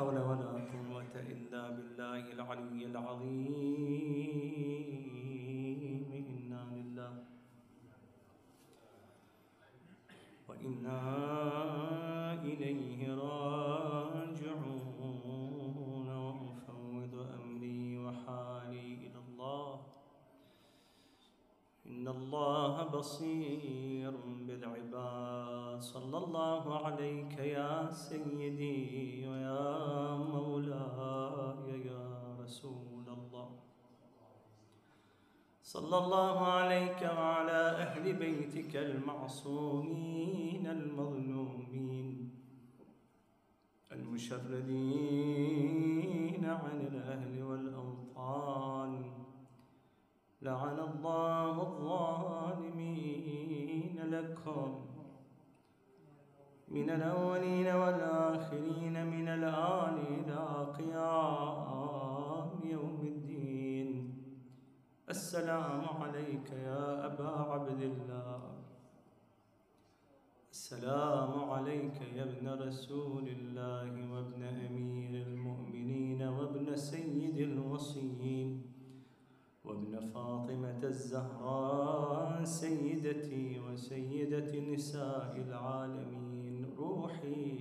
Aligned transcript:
حول 0.00 0.16
ولا 0.16 0.48
قوة 0.72 1.14
إلا 1.14 1.62
بالله 1.76 2.32
العلي 2.32 2.86
العظيم. 2.86 3.52
إنا 6.16 6.60
لله 6.72 7.12
وإنا 10.48 11.00
إليه 12.48 13.00
راجعون. 13.24 14.88
وأفوض 16.08 17.14
أمري 17.36 17.84
وحالي 18.04 18.86
إلى 19.04 19.18
الله. 19.28 19.70
إن 21.86 22.08
الله 22.08 22.74
بصير 22.84 24.14
بالعباد. 24.48 25.59
صلى 25.80 26.18
الله 26.18 26.86
عليك 26.86 27.38
يا 27.38 27.90
سيدي 27.90 29.28
ويا 29.28 30.16
مولاي 30.16 31.86
يا 31.86 32.36
رسول 32.40 33.08
الله. 33.08 33.50
صلى 35.62 35.98
الله 36.04 36.38
عليك 36.46 37.02
وعلى 37.02 37.60
أهل 37.84 38.12
بيتك 38.12 38.76
المعصومين 38.76 40.66
المظلومين 40.66 42.30
المشردين 43.92 44.84
عن 46.44 46.80
الأهل 46.92 47.42
والأوطان. 47.42 49.12
لعن 50.42 50.78
الله 50.78 51.62
الظالمين 51.62 52.90
لكم. 54.10 54.89
من 56.70 56.90
الأولين 56.90 57.66
والآخرين 57.66 59.06
من 59.06 59.28
الآن 59.28 59.96
إلى 59.98 60.42
قيام 60.78 62.50
يوم 62.64 63.00
الدين. 63.02 64.14
السلام 65.08 65.82
عليك 66.02 66.50
يا 66.50 67.06
أبا 67.06 67.28
عبد 67.28 67.80
الله. 67.82 68.42
السلام 70.50 71.50
عليك 71.50 71.98
يا 72.16 72.22
ابن 72.22 72.46
رسول 72.48 73.26
الله 73.28 73.90
وابن 74.12 74.42
أمير 74.42 75.26
المؤمنين 75.26 76.22
وابن 76.22 76.76
سيد 76.76 77.38
الوصيين 77.50 78.62
وابن 79.64 79.92
فاطمة 80.14 80.82
الزهراء 80.84 82.44
سيدتي 82.44 83.60
وسيدة 83.60 84.50
نساء 84.72 85.36
العالمين. 85.36 86.39
روحي. 86.80 87.58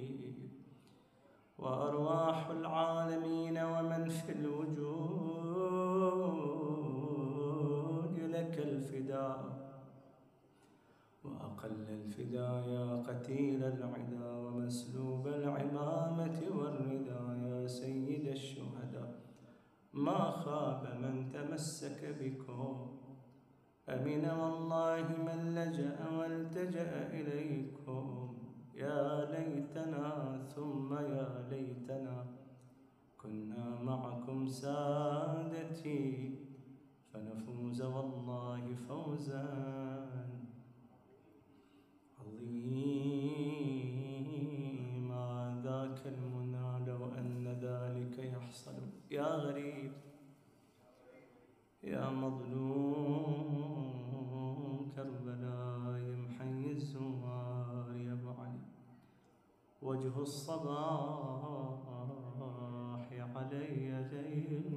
وأرواح 1.57 2.47
العالمين 2.47 3.57
ومن 3.57 4.09
في 4.09 4.31
الوجود 4.31 5.19
لك 8.19 8.59
الفداء. 8.59 9.59
وأقل 11.23 11.85
الفدا 11.89 12.49
يا 12.67 13.03
قتيل 13.07 13.63
العدا 13.63 14.31
ومسلوب 14.31 15.27
العمامة 15.27 16.41
والردى 16.55 17.49
يا 17.49 17.67
سيد 17.67 18.27
الشهداء. 18.27 19.19
ما 19.93 20.31
خاب 20.31 20.97
من 21.01 21.31
تمسك 21.33 22.15
بكم. 22.21 22.97
أمن 23.89 24.25
والله 24.25 25.07
من 25.27 25.55
لجأ 25.55 25.97
والتجأ 26.17 27.09
إليكم. 27.13 28.28
يا 28.79 29.25
ليتنا 29.31 30.39
ثم 30.55 30.93
يا 30.93 31.47
ليتنا 31.51 32.25
كنا 33.17 33.65
معكم 33.83 34.47
سادتي 34.47 36.35
فنفوز 37.13 37.81
والله 37.81 38.75
فوزا 38.87 39.47
عظيما 42.19 43.01
ذاك 45.63 45.99
المنى 46.07 46.85
لو 46.87 47.05
أن 47.19 47.47
ذلك 47.61 48.15
يحصل. 48.19 48.79
يا 49.11 49.29
غريب 49.45 49.91
يا 51.83 52.09
مظلوم. 52.09 53.18
الصباح 60.21 61.79
علي 63.11 64.07
ليل 64.11 64.75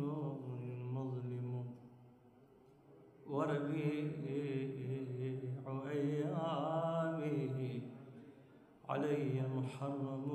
مظلم 0.93 1.65
وربيع 3.27 4.11
أيامي 5.87 7.83
علي 8.89 9.43
محرم 9.57 10.31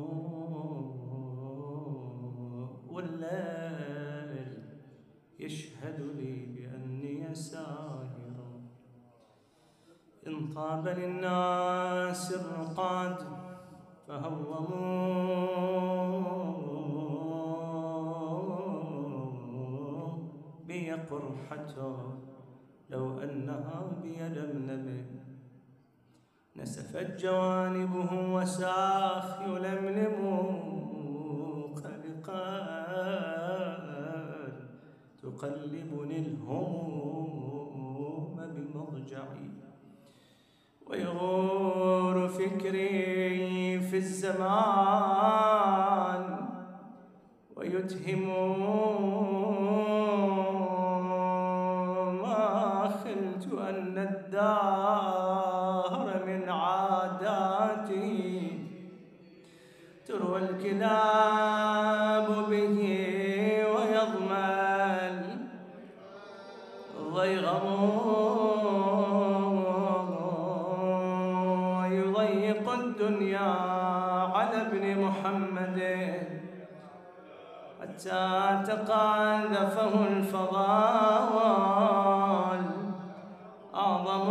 والليل 2.90 4.64
يشهد 5.40 6.00
لي 6.02 6.46
بأني 6.46 7.36
ساهر 7.36 8.62
إن 10.28 10.50
طاب 10.54 10.88
للناس 10.88 12.34
الرقاد 12.34 13.47
فهوموا 14.08 14.68
بي 20.68 20.92
قرحة 20.92 21.76
لو 22.90 23.20
أنها 23.20 24.00
بي 24.04 24.18
لملم 24.20 25.06
نسفت 26.56 27.22
جوانبه 27.22 28.34
وساخ 28.34 29.42
يلملم 29.42 30.18
قلقان 31.76 33.08
تقلبني 35.22 36.18
الهموم 36.20 37.58
بمضجعي 38.56 39.57
ويغور 40.90 42.28
فكري 42.28 43.80
في 43.80 43.98
الزمان 43.98 45.18
ويتهم 47.56 48.28
ما 52.22 52.90
خلت 53.04 53.54
أن 53.54 53.98
الدار 53.98 55.46
من 56.28 56.50
عاداتي 56.50 58.28
تروى 60.06 60.40
الكلاب 60.40 61.27
حتى 77.98 78.62
تقاذفه 78.68 79.94
الفضال 80.08 81.06
أعظم 83.76 84.28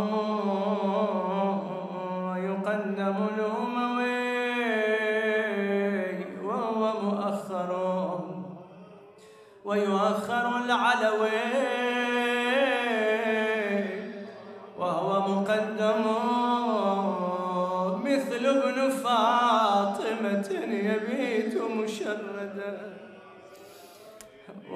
يقدم 2.37 3.17
الأموي 3.35 4.27
وهو 6.43 6.83
مؤخر. 7.01 7.71
ويؤخر 9.65 10.45
العلوي 10.65 11.29
وهو 14.79 15.09
مقدم. 15.27 16.03
مثل 18.03 18.45
ابن 18.45 18.89
فاطمة 18.89 20.49
يبيت 20.67 21.53
مشردا. 21.61 23.06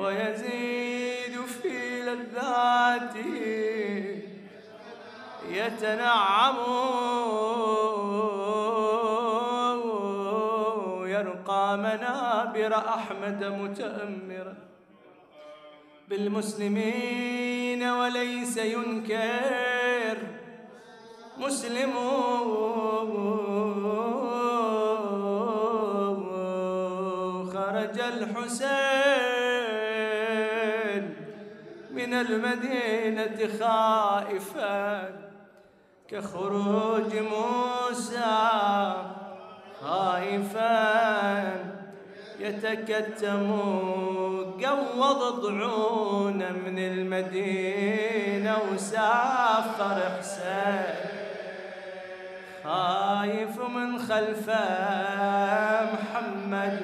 ويزيد 0.01 1.35
في 1.61 2.01
لذاته. 2.01 3.35
يتنعم 5.49 6.55
يرقى 11.07 11.77
منابر 11.77 12.75
أحمد 12.77 13.43
متأمرا. 13.43 14.55
بالمسلمين 16.09 17.83
وليس 17.83 18.57
ينكر 18.57 20.17
مسلم 21.37 21.93
المدينة 32.21 33.49
خائفا 33.59 35.09
كخروج 36.09 37.15
موسى 37.15 38.93
خائفا 39.81 41.53
يتكتم 42.39 43.51
قوض 44.63 45.21
ضعون 45.41 46.37
من 46.65 46.79
المدينة 46.79 48.57
وسافر 48.73 49.97
حسين. 50.19 51.11
خايف 52.63 53.59
من 53.59 53.99
خلفه 53.99 54.59
محمد 55.93 56.81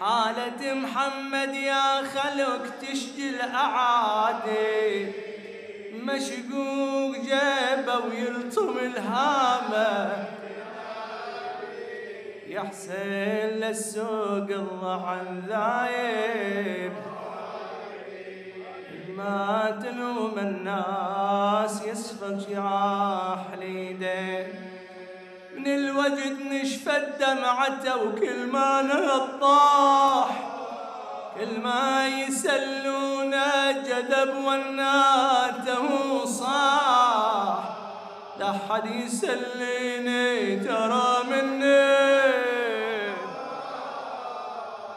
حالة 0.00 0.74
محمد 0.74 1.54
يا 1.54 2.02
خلق 2.02 2.62
تشجي 2.82 3.30
الأعادي. 3.30 5.12
مشقوق 5.92 7.16
جيبه 7.16 7.98
ويلطم 7.98 8.78
الهامة. 8.78 10.24
يا 12.48 12.60
حسين 12.60 13.60
للسوق 13.60 14.48
الضعن 14.50 15.42
ذايب. 15.48 16.92
ما 19.16 19.80
تلوم 19.82 20.38
الناس 20.38 21.82
يصفق 21.86 22.48
جراح 22.48 23.42
ليدين 23.58 24.69
من 25.60 25.66
الوجد 25.66 26.36
نشفت 26.50 27.20
دمعته 27.20 27.96
وكل 27.96 28.46
ما 28.46 28.82
نطاح 28.82 30.28
كل 31.34 31.60
ما 31.60 32.08
يسلونا 32.08 33.72
جذب 33.72 34.34
وناته 34.44 36.24
صاح. 36.24 37.58
لا 38.38 38.52
حد 38.68 38.86
يسليني 38.86 40.56
ترى 40.56 41.24
مني. 41.30 42.00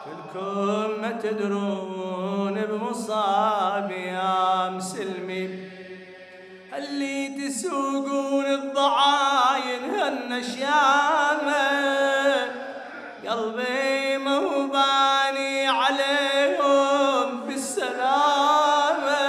كلكم 0.04 1.00
ما 1.00 1.18
تدرون 1.22 2.54
بمصابي 2.54 4.06
يا 4.06 4.70
مسلمين 4.70 5.70
اللي 6.76 7.28
تسوقون 7.28 8.46
الضعاين 8.46 9.43
هالنشامة 10.34 11.64
قلبي 13.28 14.18
ما 14.18 14.36
هو 14.36 14.66
باني 14.66 15.68
عليهم 15.68 17.40
بالسلامة. 17.46 19.24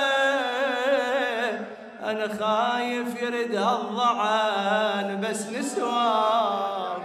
أنا 2.03 2.27
خايف 2.39 3.21
يرد 3.21 3.55
هالضعان 3.55 5.21
بس 5.21 5.47
نسوان. 5.47 7.01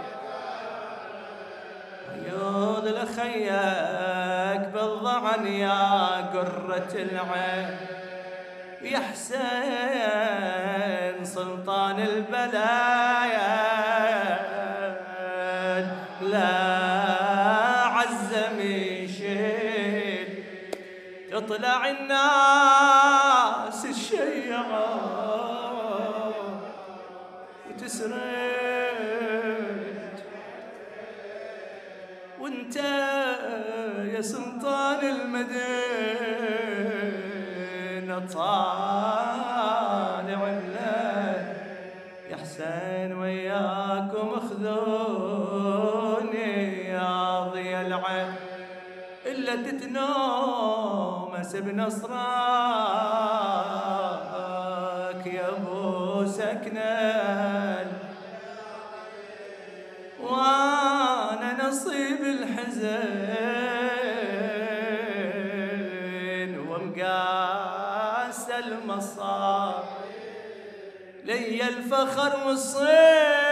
يوض 2.25 2.87
لخيك 2.87 4.61
بالضعن 4.73 5.47
يا 5.47 6.31
قرة 6.33 6.93
العين. 6.95 7.77
يا 8.81 8.99
حسين 8.99 9.41
سلطان 11.25 11.99
البلايا. 11.99 13.70
تطلع 21.51 21.89
الناس 21.89 22.25
الشيعة. 23.85 24.85
وتسرد 27.69 28.11
وانت 32.39 32.75
يا 34.13 34.21
سلطان 34.21 34.99
المدينة 35.03 35.51
طالع 38.33 39.51
الليل. 40.47 41.43
يا 42.29 42.37
حسين 42.37 43.11
وياكم 43.17 44.27
اخذوني 44.39 45.69
يا 46.89 47.39
ضي 47.53 47.81
العين. 47.81 48.33
إلا 49.25 49.53
تتنومس 51.51 51.55
بنصرك 51.55 52.11
يا 55.25 55.49
أبو 55.49 56.25
سكنان 56.25 57.87
وأنا 60.21 61.67
نصيب 61.67 62.21
الحزن 62.21 62.91
ومقاس 66.69 68.49
المصاب. 68.49 69.83
لي 71.25 71.67
الفخر 71.67 72.47
وصيت 72.47 73.50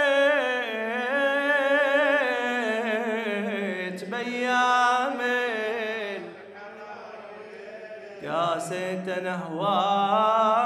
قاسيت 8.70 9.10
نهوال 9.26 10.66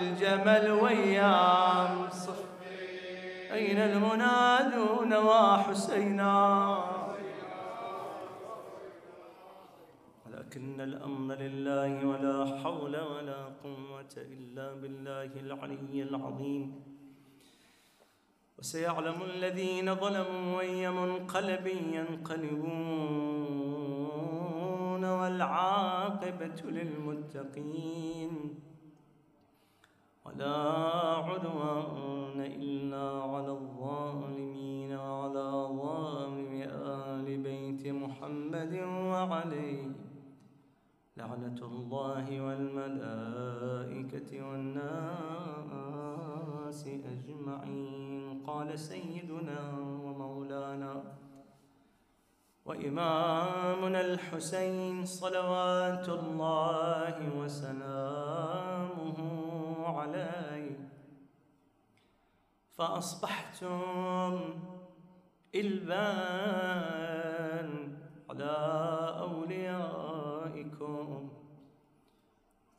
الجمل 0.00 0.64
ويام. 0.82 2.08
أين 3.52 3.78
المنادون 3.78 5.12
وحسينا؟ 5.14 6.34
ولكن 10.26 10.80
الأمر 10.80 11.34
لله 11.34 12.06
ولا 12.06 12.38
حول 12.64 12.96
ولا 12.96 13.40
قوة 13.64 14.14
إلا 14.16 14.66
بالله 14.80 15.30
العلي 15.44 16.02
العظيم. 16.08 16.82
وسيعلم 18.58 19.22
الذين 19.22 19.94
ظلموا 19.94 20.60
أي 20.60 20.90
منقلب 20.90 21.66
ينقلبون. 21.92 23.71
والعاقبة 25.22 26.58
للمتقين. 26.78 28.34
ولا 30.26 30.58
عدوان 31.28 32.38
إلا 32.40 33.06
على 33.22 33.52
الظالمين 33.60 34.90
وعلى 34.92 35.48
ظالم 35.82 36.50
آل 37.06 37.26
بيت 37.48 37.82
محمد 37.86 38.74
وعليه. 39.10 39.90
لعنة 41.16 41.60
الله 41.70 42.26
والملائكة 42.46 44.30
والناس 44.48 45.60
أجمعين. 47.14 48.42
قال 48.46 48.78
سيدنا 48.78 49.60
ومولانا 50.04 50.92
وإمامنا 52.72 54.00
الحسين 54.00 55.04
صلوات 55.04 56.08
الله 56.08 57.16
وسلامه 57.36 59.18
عليه. 59.86 60.88
فأصبحتم 62.76 64.40
إلبان 65.54 66.48
على 68.30 68.56
أوليائكم 69.20 71.08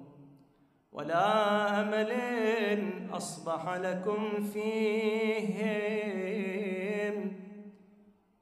ولا 0.92 1.80
أمل 1.80 2.12
أصبح 3.12 3.68
لكم 3.74 4.42
فيهم 4.42 5.68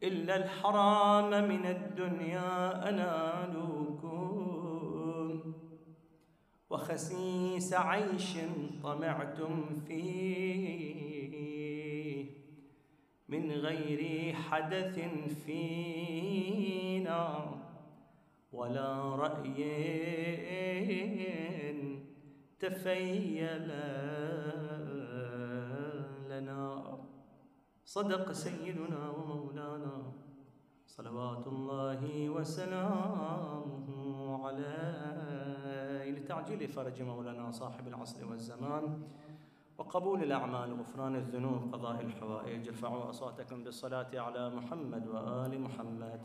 إلا 0.03 0.37
الحرام 0.37 1.49
من 1.49 1.67
الدنيا 1.67 2.89
أنالوكم 2.89 4.27
وخسيس 6.71 7.75
عيش 7.75 8.37
طمعتم 8.83 9.81
فيه 9.87 11.16
من 13.29 13.51
غير 13.51 14.35
حدث 14.35 14.99
فينا 15.47 17.21
ولا 18.53 19.17
رأي 19.17 19.63
تفيل 22.59 23.69
لنا. 26.31 26.99
صدق 27.85 28.33
سيدنا 28.33 29.11
ومولانا 29.11 30.13
صلوات 30.87 31.47
الله 31.47 32.31
وسلامه 32.31 33.89
عليه. 34.47 36.11
لتعجيل 36.11 36.69
فرج 36.69 37.03
مولانا 37.03 37.51
صاحب 37.51 37.89
العصر 37.89 38.29
والزمان. 38.31 39.03
وقبول 39.79 40.23
الأعمال 40.23 40.73
وغفران 40.73 41.17
الذنوب 41.17 41.75
قضاء 41.75 42.01
الحوائج 42.01 42.69
ارفعوا 42.69 43.11
أصواتكم 43.11 43.65
بالصلاة 43.65 44.09
على 44.15 44.51
محمد 44.51 45.07
وآل 45.07 45.61
محمد. 45.61 46.21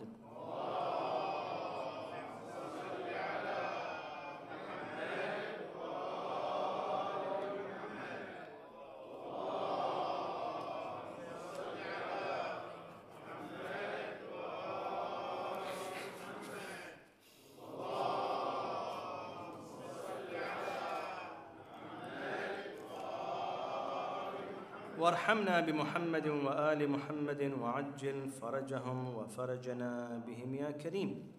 وارحمنا 25.31 25.59
بمحمد 25.59 26.27
وآل 26.27 26.89
محمد 26.89 27.41
وعجل 27.59 28.29
فرجهم 28.29 29.15
وفرجنا 29.15 30.23
بهم 30.27 30.55
يا 30.55 30.71
كريم. 30.71 31.31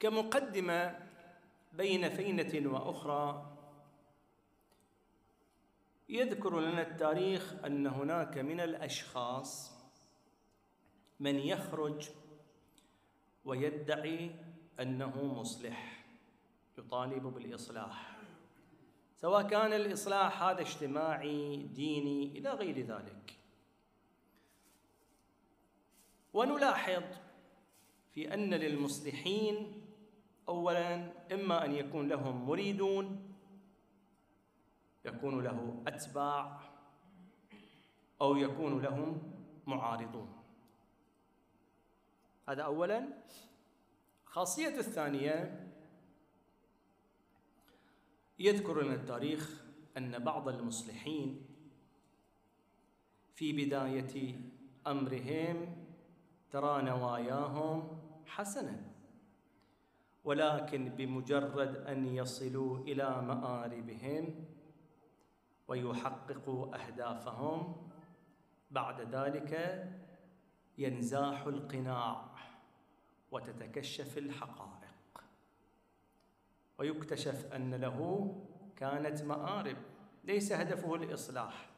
كمقدمة 0.00 0.98
بين 1.72 2.08
فينة 2.08 2.72
وأخرى 2.72 3.56
يذكر 6.08 6.60
لنا 6.60 6.82
التاريخ 6.82 7.54
أن 7.66 7.86
هناك 7.86 8.38
من 8.38 8.60
الأشخاص 8.60 9.72
من 11.20 11.34
يخرج 11.34 12.10
ويدعي 13.44 14.30
أنه 14.80 15.24
مصلح 15.24 16.04
يطالب 16.78 17.22
بالإصلاح. 17.22 18.11
سواء 19.22 19.42
كان 19.42 19.72
الإصلاح 19.72 20.42
هذا 20.42 20.60
اجتماعي 20.60 21.56
ديني 21.56 22.38
إلى 22.38 22.50
غير 22.50 22.86
ذلك. 22.86 23.38
ونلاحظ 26.32 27.02
في 28.14 28.34
أن 28.34 28.54
للمصلحين 28.54 29.82
أولا 30.48 31.12
إما 31.32 31.64
أن 31.64 31.72
يكون 31.72 32.08
لهم 32.08 32.46
مريدون 32.46 33.34
يكون 35.04 35.44
له 35.44 35.82
أتباع 35.86 36.60
أو 38.20 38.36
يكون 38.36 38.82
لهم 38.82 39.32
معارضون. 39.66 40.42
هذا 42.48 42.62
أولا. 42.62 43.08
خاصية 44.24 44.78
الثانية 44.78 45.71
يذكر 48.42 48.82
لنا 48.82 48.94
التاريخ 48.94 49.64
أن 49.96 50.18
بعض 50.18 50.48
المصلحين 50.48 51.46
في 53.34 53.52
بداية 53.52 54.40
أمرهم 54.86 55.76
ترى 56.50 56.82
نواياهم 56.82 58.00
حسنة 58.26 58.92
ولكن 60.24 60.88
بمجرد 60.88 61.76
أن 61.76 62.06
يصلوا 62.06 62.78
إلى 62.78 63.22
مآربهم 63.22 64.44
ويحققوا 65.68 66.86
أهدافهم 66.86 67.90
بعد 68.70 69.14
ذلك 69.14 69.84
ينزاح 70.78 71.46
القناع 71.46 72.30
وتتكشف 73.30 74.18
الحقائق 74.18 74.81
ويكتشف 76.78 77.52
أن 77.52 77.74
له 77.74 78.28
كانت 78.76 79.22
مآرب. 79.22 79.76
ليس 80.24 80.52
هدفه 80.52 80.94
الإصلاح. 80.94 81.70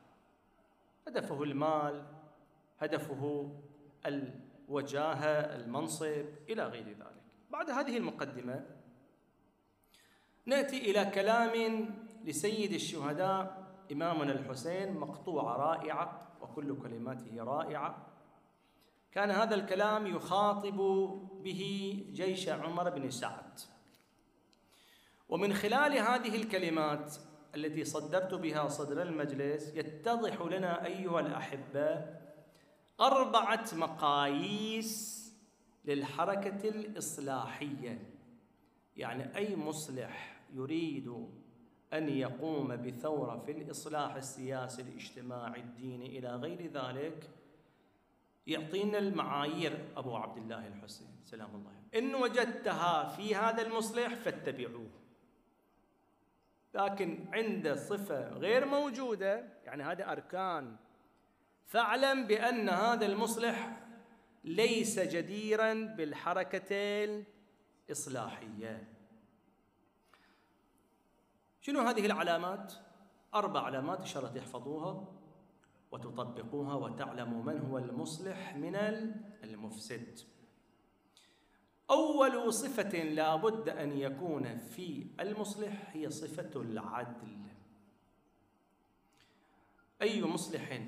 هدفه 1.06 1.42
المال 1.42 2.06
هدفه 2.78 3.52
الوجاهة 4.06 5.56
المنصب 5.56 6.24
إلى 6.48 6.66
غير 6.66 6.88
ذلك. 6.88 7.22
بعد 7.50 7.70
هذه 7.70 7.96
المقدمة 7.96 8.66
نأتي 10.46 10.90
إلى 10.90 11.04
كلام 11.04 11.88
لسيد 12.24 12.72
الشهداء 12.72 13.64
إمامنا 13.92 14.32
الحسين 14.32 14.96
مقطوعة 14.96 15.56
رائعة 15.56 16.28
وكل 16.40 16.78
كلماته 16.82 17.44
رائعة. 17.44 18.06
كان 19.12 19.30
هذا 19.30 19.54
الكلام 19.54 20.06
يخاطب 20.06 20.76
به 21.42 22.04
جيش 22.12 22.48
عمر 22.48 22.90
بن 22.90 23.10
سعد. 23.10 23.60
ومن 25.34 25.52
خلال 25.52 25.92
هذه 25.92 26.36
الكلمات 26.36 27.16
التي 27.56 27.84
صدرت 27.84 28.34
بها 28.34 28.68
صدر 28.68 29.02
المجلس 29.02 29.74
يتضح 29.74 30.42
لنا 30.42 30.86
أيها 30.86 31.20
الأحبة 31.20 32.06
أربعة 33.00 33.64
مقاييس 33.72 35.24
للحركة 35.84 36.68
الإصلاحية. 36.68 38.14
يعني 38.96 39.36
أي 39.36 39.56
مصلح 39.56 40.42
يريد 40.52 41.08
أن 41.92 42.08
يقوم 42.08 42.76
بثورة 42.76 43.38
في 43.38 43.52
الإصلاح 43.52 44.14
السياسي 44.14 44.82
الاجتماعي 44.82 45.60
الديني 45.60 46.18
إلى 46.18 46.36
غير 46.36 46.70
ذلك 46.72 47.30
يعطينا 48.46 48.98
المعايير. 48.98 49.88
أبو 49.96 50.16
عبد 50.16 50.38
الله 50.38 50.66
الحسين 50.66 51.08
سلام 51.24 51.50
الله 51.54 51.72
إن 51.94 52.14
وجدتها 52.14 53.08
في 53.08 53.34
هذا 53.34 53.62
المصلح 53.62 54.14
فاتبعوه. 54.14 55.03
لكن 56.74 57.26
عنده 57.32 57.76
صفة 57.76 58.28
غير 58.28 58.66
موجودة 58.66 59.44
يعني 59.64 59.82
هذا 59.82 60.12
أركان. 60.12 60.76
فاعلم 61.66 62.26
بأن 62.26 62.68
هذا 62.68 63.06
المصلح 63.06 63.80
ليس 64.44 64.98
جديرا 64.98 65.74
بالحركة 65.74 67.04
الإصلاحية. 67.88 68.88
شنو 71.60 71.80
هذه 71.80 72.06
العلامات؟ 72.06 72.72
أربع 73.34 73.60
علامات 73.60 73.98
إن 73.98 74.06
شاء 74.06 74.22
الله 74.22 74.34
تحفظوها 74.40 75.08
وتطبقوها 75.92 76.74
وتعلموا 76.74 77.42
من 77.42 77.60
هو 77.60 77.78
المصلح 77.78 78.56
من 78.56 78.76
المفسد. 79.44 80.33
أول 81.90 82.52
صفة 82.52 83.02
لا 83.02 83.36
بد 83.36 83.68
أن 83.68 83.98
يكون 83.98 84.58
في 84.58 85.06
المصلح 85.20 85.90
هي 85.92 86.10
صفة 86.10 86.60
العدل. 86.60 87.44
أي 90.02 90.24
مصلح 90.24 90.80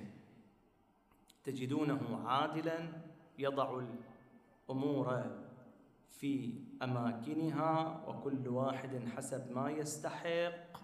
تجدونه 1.44 2.28
عادلا 2.28 2.78
يضع 3.38 3.80
الأمور 4.68 5.24
في 6.08 6.54
أماكنها 6.82 8.04
وكل 8.08 8.48
واحد 8.48 9.08
حسب 9.16 9.52
ما 9.52 9.70
يستحق 9.70 10.76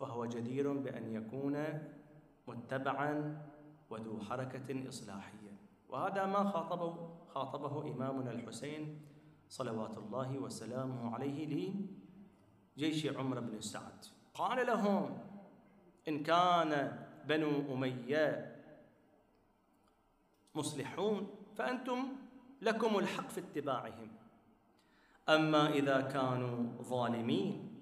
فهو 0.00 0.26
جدير 0.26 0.72
بأن 0.72 1.14
يكون 1.14 1.64
متبعا 2.48 3.42
وذو 3.90 4.20
حركة 4.20 4.88
إصلاحية. 4.88 5.52
وهذا 5.88 6.26
ما 6.26 6.44
خاطبه 6.44 7.10
خاطبه 7.38 7.92
إمامنا 7.92 8.30
الحسين 8.30 9.00
صلوات 9.48 9.98
الله 9.98 10.38
وسلامه 10.38 11.14
عليه 11.14 11.72
لجيش 12.76 13.06
عمر 13.06 13.40
بن 13.40 13.60
سعد. 13.60 14.04
قال 14.34 14.66
لهم 14.66 15.18
إن 16.08 16.22
كان 16.22 17.04
بنو 17.24 17.74
أمية 17.74 18.56
مصلحون 20.54 21.30
فأنتم 21.54 22.08
لكم 22.62 22.98
الحق 22.98 23.28
في 23.28 23.40
اتباعهم. 23.40 24.08
أما 25.28 25.68
إذا 25.68 26.00
كانوا 26.00 26.82
ظالمين 26.82 27.80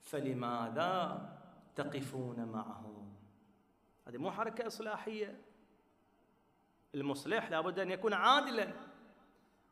فلماذا 0.00 1.28
تقفون 1.76 2.44
معهم؟ 2.44 3.14
هذه 4.06 4.16
مو 4.16 4.30
حركة 4.30 4.66
إصلاحية. 4.66 5.40
المصلح 6.94 7.50
لابد 7.50 7.78
أن 7.78 7.90
يكون 7.90 8.12
عادلا. 8.12 8.68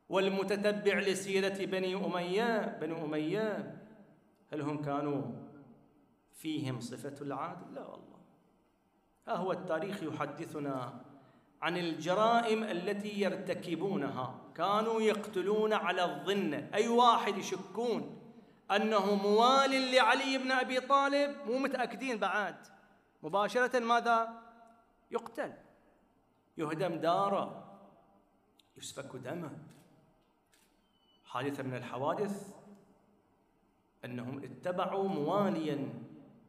والمتتبع 0.09 0.99
لسيرة 0.99 1.65
بني 1.65 1.95
أمية 1.95 2.79
بني 2.81 3.05
أمية 3.05 3.77
هل 4.53 4.61
هم 4.61 4.83
كانوا 4.83 5.23
فيهم 6.33 6.81
صفة 6.81 7.15
العادل؟ 7.25 7.75
لا 7.75 7.87
والله. 7.87 8.17
ها 9.29 9.35
هو 9.35 9.53
التاريخ 9.53 10.03
يحدثنا 10.03 11.05
عن 11.63 11.77
الجرائم 11.77 12.63
التي 12.65 13.21
يرتكبونها. 13.21 14.41
كانوا 14.55 15.01
يقتلون 15.01 15.73
على 15.73 16.05
الظن. 16.05 16.55
أي 16.55 16.89
واحد 16.89 17.39
يشكون 17.39 18.23
أنه 18.71 19.15
موال 19.15 19.93
لعلي 19.95 20.39
بن 20.39 20.53
أبي 20.53 20.81
طالب؟ 20.81 21.37
مو 21.47 21.59
متأكدين 21.59 22.19
بعد. 22.19 22.57
مباشرة 23.23 23.79
ماذا؟ 23.79 24.43
يقتل. 25.11 25.53
يهدم 26.59 26.95
داره 26.97 27.63
يسفك 28.77 29.17
دمه. 29.17 29.59
حادثة 31.25 31.63
من 31.63 31.75
الحوادث 31.75 32.55
أنهم 34.05 34.45
اتبعوا 34.45 35.09
مواليا 35.09 35.89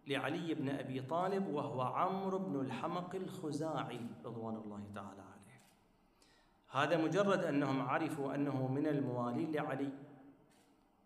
لعلي 0.07 0.53
بن 0.53 0.69
أبي 0.69 1.01
طالب 1.01 1.47
وهو 1.47 1.81
عمرو 1.81 2.39
بن 2.39 2.59
الحمق 2.59 3.15
الخزاعي 3.15 3.99
رضوان 4.25 4.55
الله 4.55 4.83
تعالى 4.95 5.21
عليه. 5.21 5.61
هذا 6.69 6.97
مجرد 6.97 7.43
أنهم 7.43 7.81
عرفوا 7.81 8.35
أنه 8.35 8.67
من 8.67 8.87
الموالين 8.87 9.51
لعلي 9.51 9.91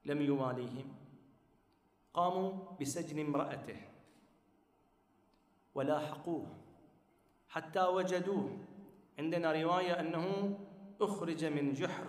لم 0.06 0.22
يواليهم. 0.22 0.96
قاموا 2.14 2.52
بسجن 2.82 3.20
امرأته 3.20 3.82
ولاحقوه 5.76 6.48
حتى 7.50 7.84
وجدوه. 7.84 8.58
عندنا 9.20 9.52
رواية 9.52 10.00
أنه 10.00 10.60
أخرج 11.02 11.46
من 11.46 11.74
جحر 11.74 12.06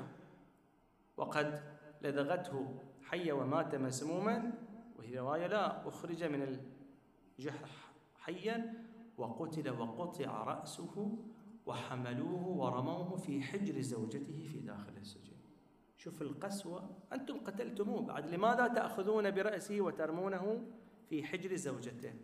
وقد 1.16 1.62
لدغته 2.02 2.78
حية 3.02 3.32
ومات 3.32 3.75
مسموما 3.75 4.52
وهي 4.99 5.18
رواية 5.18 5.47
لا 5.47 5.88
أخرج 5.88 6.25
من 6.25 6.59
الجحر 7.38 7.68
حيا 8.16 8.75
وقتل 9.18 9.71
وقطع 9.71 10.44
رأسه 10.44 11.18
وحملوه 11.66 12.49
ورموه 12.49 13.16
في 13.16 13.42
حجر 13.42 13.80
زوجته 13.80 14.49
في 14.52 14.61
داخل 14.61 14.97
السجن. 14.97 15.37
شوف 15.97 16.23
القسوة 16.23 16.90
أنتم 17.12 17.38
قتلتموه 17.38 18.02
بعد 18.02 18.26
لماذا 18.35 18.68
تأخذون 18.68 19.30
برأسه 19.30 19.80
وترمونه 19.80 20.62
في 21.09 21.25
حجر 21.25 21.54
زوجته؟ 21.54 22.14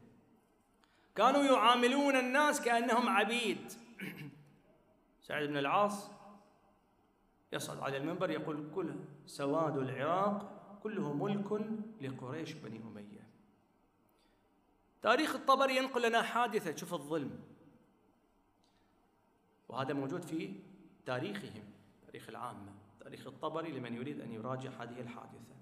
كانوا 1.15 1.43
يعاملون 1.43 2.17
الناس 2.17 2.61
كأنهم 2.61 3.09
عبيد. 3.09 3.73
سعيد 5.29 5.49
بن 5.49 5.57
العاص 5.57 6.11
يصعد 7.53 7.79
على 7.79 7.97
المنبر 7.97 8.31
يقول 8.31 8.71
كل 8.75 8.95
سواد 9.27 9.77
العراق 9.77 10.59
كله 10.83 11.13
ملك 11.13 11.69
لقريش 12.01 12.53
بني 12.53 12.79
أمية. 12.79 13.29
تاريخ 15.03 15.35
الطبري 15.35 15.77
ينقل 15.77 16.09
لنا 16.09 16.23
حادثة 16.23 16.77
شوف 16.77 16.95
الظلم. 16.95 17.41
وهذا 19.69 19.95
موجود 19.95 20.23
في 20.23 20.55
تاريخهم 21.07 21.65
تاريخ 22.07 22.29
العامة 22.29 22.73
تاريخ 23.01 23.27
الطبري 23.27 23.73
لمن 23.73 23.95
يريد 23.95 24.21
أن 24.21 24.33
يراجع 24.33 24.71
هذه 24.71 25.01
الحادثة. 25.01 25.57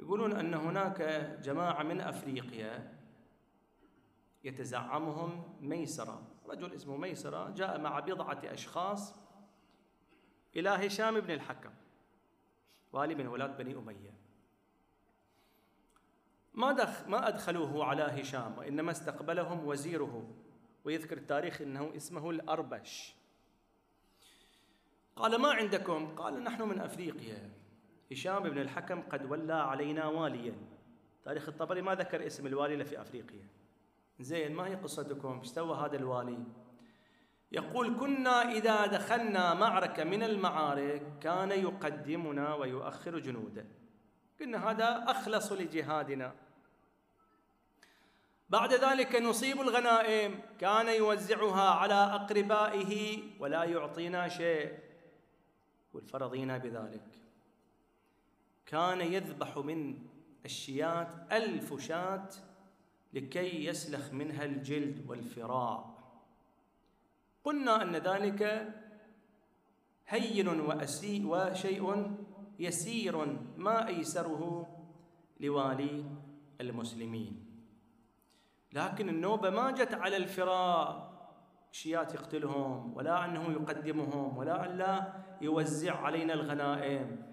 يقولون 0.00 0.32
أن 0.32 0.54
هناك 0.54 1.02
جماعة 1.42 1.82
من 1.82 2.00
أفريقيا 2.00 2.98
يتزعمهم 4.44 5.58
ميسرة. 5.60 6.29
رجل 6.50 6.72
اسمه 6.74 6.96
ميسرة 6.96 7.50
جاء 7.50 7.80
مع 7.80 8.00
بضعة 8.00 8.40
أشخاص 8.44 9.14
إلى 10.56 10.68
هشام 10.68 11.20
بن 11.20 11.30
الحكم 11.30 11.70
والي 12.92 13.14
من 13.14 13.26
ولاة 13.26 13.46
بني 13.46 13.74
أمية. 13.74 14.14
ما 16.54 16.72
دخ 16.72 17.08
ما 17.08 17.28
أدخلوه 17.28 17.84
على 17.84 18.02
هشام 18.02 18.58
وإنما 18.58 18.90
استقبلهم 18.90 19.66
وزيره 19.66 20.34
ويذكر 20.84 21.16
التاريخ 21.16 21.60
أنه 21.60 21.96
اسمه 21.96 22.30
الأربش. 22.30 23.14
قال 25.16 25.40
ما 25.40 25.48
عندكم؟ 25.48 26.14
قال 26.16 26.44
نحن 26.44 26.62
من 26.62 26.80
أفريقيا. 26.80 27.50
هشام 28.12 28.42
بن 28.42 28.58
الحكم 28.58 29.02
قد 29.02 29.24
ولى 29.24 29.54
علينا 29.54 30.06
واليا. 30.06 30.54
تاريخ 31.24 31.48
الطبري 31.48 31.82
ما 31.82 31.94
ذكر 31.94 32.26
اسم 32.26 32.46
الوالي 32.46 32.84
في 32.84 33.00
أفريقيا. 33.00 33.59
زين 34.20 34.54
ما 34.54 34.66
هي 34.66 34.74
قصتكم؟ 34.74 35.38
إيش 35.38 35.48
سوى 35.48 35.76
هذا 35.76 35.96
الوالي؟ 35.96 36.44
يقول 37.52 37.98
كنا 38.00 38.52
إذا 38.52 38.86
دخلنا 38.86 39.54
معركة 39.54 40.04
من 40.04 40.22
المعارك 40.22 41.18
كان 41.20 41.50
يقدمنا 41.50 42.54
ويؤخر 42.54 43.18
جنوده. 43.18 43.66
قلنا 44.40 44.70
هذا 44.70 45.04
أخلص 45.08 45.52
لجهادنا. 45.52 46.34
بعد 48.48 48.72
ذلك 48.72 49.16
نصيب 49.16 49.60
الغنائم. 49.60 50.40
كان 50.58 50.88
يوزعها 50.88 51.70
على 51.70 51.94
أقربائه 51.94 53.22
ولا 53.40 53.64
يعطينا 53.64 54.28
شيء. 54.28 54.78
والفرضينا 55.92 56.58
بذلك. 56.58 57.06
كان 58.66 59.00
يذبح 59.00 59.56
من 59.56 59.98
الشيات 60.44 61.32
ألف 61.32 61.80
شاة 61.80 62.28
لكي 63.12 63.64
يسلخ 63.64 64.12
منها 64.12 64.44
الجلد 64.44 65.04
والفراء 65.08 66.00
قلنا 67.44 67.82
أن 67.82 67.96
ذلك 67.96 68.72
هين 70.08 70.48
وأسي 70.48 71.24
وشيء 71.24 72.16
يسير 72.58 73.38
ما 73.56 73.88
أيسره 73.88 74.68
لوالي 75.40 76.04
المسلمين. 76.60 77.46
لكن 78.72 79.08
النوبة 79.08 79.50
ما 79.50 79.70
جت 79.70 79.94
على 79.94 80.16
الفراء 80.16 81.10
شيات 81.72 82.14
يقتلهم 82.14 82.96
ولا 82.96 83.24
أنه 83.24 83.52
يقدمهم 83.52 84.36
ولا 84.36 84.66
أن 84.66 84.78
لا 84.78 85.12
يوزع 85.40 85.96
علينا 85.96 86.34
الغنائم. 86.34 87.29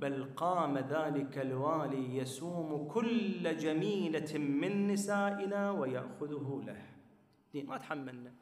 بل 0.00 0.34
قام 0.36 0.78
ذلك 0.78 1.38
الوالي 1.38 2.16
يسوم 2.16 2.88
كل 2.88 3.56
جميلة 3.56 4.38
من 4.38 4.86
نسائنا 4.86 5.70
ويأخذه 5.70 6.62
له. 6.66 6.82
دي 7.52 7.62
ما 7.62 7.78
تحملنا. 7.78 8.32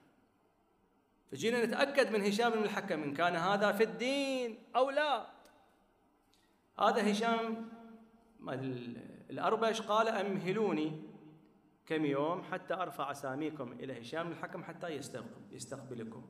فجينا 1.31 1.65
نتأكد 1.65 2.13
من 2.13 2.21
هشام 2.21 2.51
بن 2.53 2.63
الحكم 2.63 3.03
إن 3.03 3.15
كان 3.15 3.37
هذا 3.37 3.73
في 3.73 3.85
الدين 3.85 4.59
أو 4.77 4.91
لا. 4.91 5.27
هذا 6.79 7.11
هشام 7.13 7.69
الأربش 9.31 9.83
قال 9.83 10.09
أمهلوني 10.09 11.03
كم 11.87 12.05
يوم 12.05 12.43
حتى 12.43 12.75
أرفع 12.75 13.11
أساميكم 13.11 13.73
إلى 13.73 14.01
هشام 14.01 14.29
الحكم 14.29 14.65
حتى 14.65 14.89
يستقبلكم. 15.51 16.23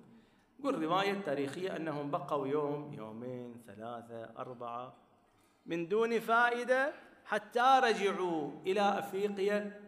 قل 0.64 0.82
رواية 0.82 1.20
تاريخية 1.20 1.76
أنهم 1.76 2.10
بقوا 2.10 2.46
يوم 2.46 2.94
يومين 2.94 3.62
ثلاثة 3.66 4.24
أربعة. 4.38 5.07
من 5.68 5.88
دون 5.88 6.20
فائدة 6.20 6.94
حتى 7.24 7.80
رجعوا 7.82 8.50
إلى 8.66 8.98
أفريقيا 8.98 9.80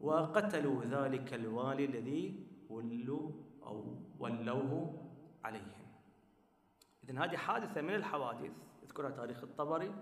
وقتلوا 0.00 0.84
ذلك 0.84 1.34
الوالي 1.34 1.84
الذي 1.84 2.46
ولوا 2.68 3.30
أو 3.62 3.96
ولوه 4.18 5.02
عليهم. 5.44 5.86
إذن 7.04 7.18
هذه 7.18 7.36
حادثة 7.36 7.80
من 7.80 7.94
الحوادث. 7.94 8.50
يذكرها 8.82 9.10
تاريخ 9.10 9.42
الطبري. 9.42 9.94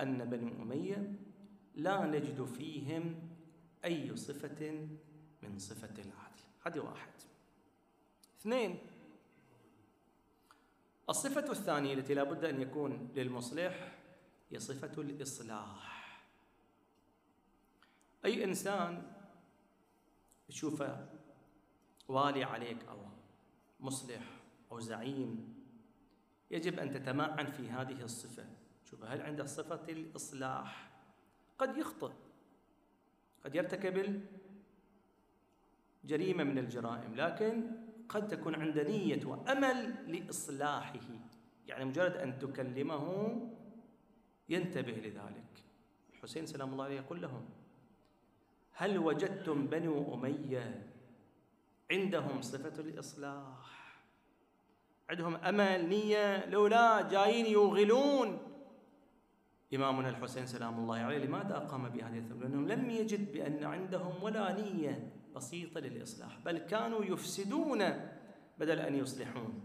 أن 0.00 0.24
بني 0.24 0.62
أمية 0.62 1.12
لا 1.74 2.06
نجد 2.06 2.44
فيهم 2.44 3.14
أي 3.84 4.16
صفة 4.16 4.88
من 5.42 5.58
صفة 5.58 6.02
العدل. 6.02 6.42
هذه 6.66 6.78
واحد. 6.78 7.12
اثنين 8.40 8.78
الصفة 11.08 11.50
الثانية 11.50 11.94
التي 11.94 12.14
لا 12.14 12.24
بد 12.24 12.44
أن 12.44 12.60
يكون 12.60 13.08
للمصلح 13.16 14.01
هي 14.52 14.58
صفة 14.58 15.02
الإصلاح. 15.02 16.22
أي 18.24 18.44
إنسان 18.44 19.02
تشوفه 20.48 21.08
والي 22.08 22.44
عليك 22.44 22.84
أو 22.84 22.98
مصلح 23.80 24.22
أو 24.72 24.80
زعيم 24.80 25.54
يجب 26.50 26.78
أن 26.78 26.90
تتمعن 26.90 27.46
في 27.46 27.70
هذه 27.70 28.02
الصفة. 28.02 28.46
شوف 28.84 29.04
هل 29.04 29.22
عنده 29.22 29.46
صفة 29.46 29.84
الإصلاح؟ 29.88 30.90
قد 31.58 31.76
يخطئ 31.76 32.12
قد 33.44 33.54
يرتكب 33.54 34.26
جريمة 36.04 36.44
من 36.44 36.58
الجرائم 36.58 37.14
لكن 37.14 37.70
قد 38.08 38.28
تكون 38.28 38.54
عنده 38.54 38.82
نية 38.82 39.26
وأمل 39.26 40.12
لإصلاحه. 40.12 41.00
يعني 41.66 41.84
مجرد 41.84 42.16
أن 42.16 42.38
تكلمه 42.38 43.36
ينتبه 44.48 44.92
لذلك. 44.92 45.52
الحسين 46.14 46.46
سلام 46.46 46.72
الله 46.72 46.84
عليه 46.84 46.96
يقول 46.96 47.22
لهم 47.22 47.44
هل 48.72 48.98
وجدتم 48.98 49.66
بنو 49.66 50.14
أمية 50.14 50.86
عندهم 51.90 52.42
صفة 52.42 52.80
الإصلاح؟ 52.80 53.98
عندهم 55.10 55.36
أمل 55.36 55.88
نية 55.88 56.46
لولا 56.46 57.08
جايين 57.08 57.46
يوغلون. 57.46 58.38
إمامنا 59.74 60.08
الحسين 60.08 60.46
سلام 60.46 60.78
الله 60.78 60.98
عليه 60.98 61.18
لماذا 61.18 61.58
قام 61.58 61.88
بهذه 61.88 62.18
الثورة؟ 62.18 62.38
لأنهم 62.38 62.68
لم 62.68 62.90
يجد 62.90 63.32
بأن 63.32 63.64
عندهم 63.64 64.22
ولا 64.22 64.52
نية 64.52 65.12
بسيطة 65.36 65.80
للإصلاح 65.80 66.38
بل 66.44 66.58
كانوا 66.58 67.04
يفسدون 67.04 67.78
بدل 68.58 68.78
أن 68.78 68.94
يصلحون. 68.94 69.62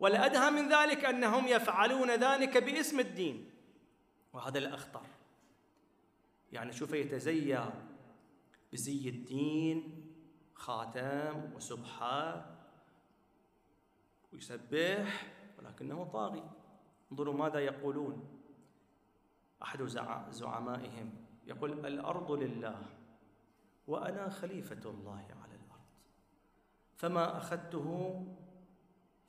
والأدهى 0.00 0.50
من 0.50 0.68
ذلك 0.68 1.04
أنهم 1.04 1.46
يفعلون 1.46 2.10
ذلك 2.10 2.64
باسم 2.64 3.00
الدين. 3.00 3.50
وهذا 4.36 4.58
الأخطر. 4.58 5.06
يعني 6.52 6.72
شوف 6.72 6.92
يتزيى 6.92 7.64
بزي 8.72 9.08
الدين 9.08 10.06
خاتم 10.54 11.52
وسبحة 11.54 12.46
ويسبح 14.32 15.26
ولكنه 15.58 16.04
طاغي. 16.04 16.50
انظروا 17.12 17.34
ماذا 17.34 17.58
يقولون. 17.58 18.42
أحد 19.62 19.82
زعمائهم 20.30 21.14
يقول 21.46 21.86
الأرض 21.86 22.32
لله 22.32 22.82
وأنا 23.86 24.28
خليفة 24.28 24.90
الله 24.90 25.26
على 25.42 25.54
الأرض. 25.54 25.86
فما 26.96 27.36
أخذته 27.38 28.26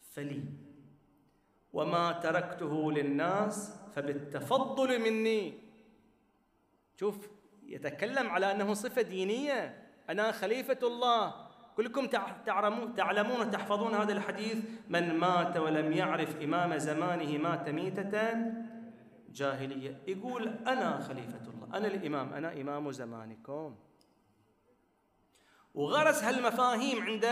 فلي. 0.01 0.66
وما 1.73 2.11
تركته 2.11 2.91
للناس 2.91 3.75
فبالتفضل 3.95 4.99
مني. 4.99 5.59
شوف 6.95 7.29
يتكلم 7.63 8.29
على 8.29 8.51
أنه 8.51 8.73
صفة 8.73 9.01
دينية. 9.01 9.87
أنا 10.09 10.31
خليفة 10.31 10.79
الله. 10.83 11.47
كلكم 11.77 12.07
تعلمون 12.95 13.39
وتحفظون 13.47 13.93
هذا 13.93 14.13
الحديث. 14.13 14.57
من 14.89 15.17
مات 15.17 15.57
ولم 15.57 15.93
يعرف 15.93 16.41
إمام 16.41 16.77
زمانه 16.77 17.37
مات 17.37 17.69
ميتة 17.69 18.35
جاهلية. 19.29 20.01
يقول 20.07 20.47
أنا 20.47 20.99
خليفة 20.99 21.51
الله. 21.53 21.77
أنا 21.77 21.87
الإمام. 21.87 22.33
أنا 22.33 22.61
إمام 22.61 22.91
زمانكم. 22.91 23.75
وغرس 25.73 26.23
هالمفاهيم 26.23 27.03
عند 27.03 27.25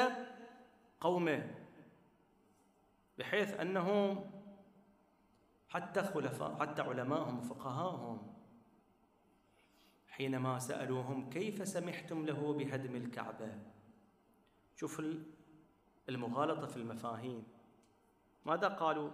قومه. 1.01 1.54
بحيث 3.17 3.60
أنهم 3.60 4.32
حتى 5.69 6.04
خلفاء 6.04 6.56
حتى 6.60 6.82
علماءهم 6.82 7.39
وفقهاهم 7.39 8.36
حينما 10.08 10.60
سألوهم 10.60 11.30
كيف 11.30 11.67
سمحتم 11.67 12.25
له 12.25 12.54
بهدم 12.54 12.95
الكعبة؟ 12.95 13.60
شوف 14.75 15.01
المغالطة 16.10 16.67
في 16.67 16.78
المفاهيم. 16.78 17.43
ماذا 18.45 18.67
قالوا؟ 18.67 19.10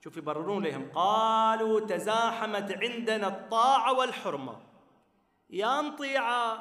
شوف 0.00 0.16
يبررون 0.16 0.64
لهم. 0.64 0.90
قالوا 0.90 1.80
تزاحمت 1.80 2.72
عندنا 2.72 3.28
الطاعة 3.28 3.98
والحرمة. 3.98 4.60
يا 5.50 5.80
نطيع 5.80 6.54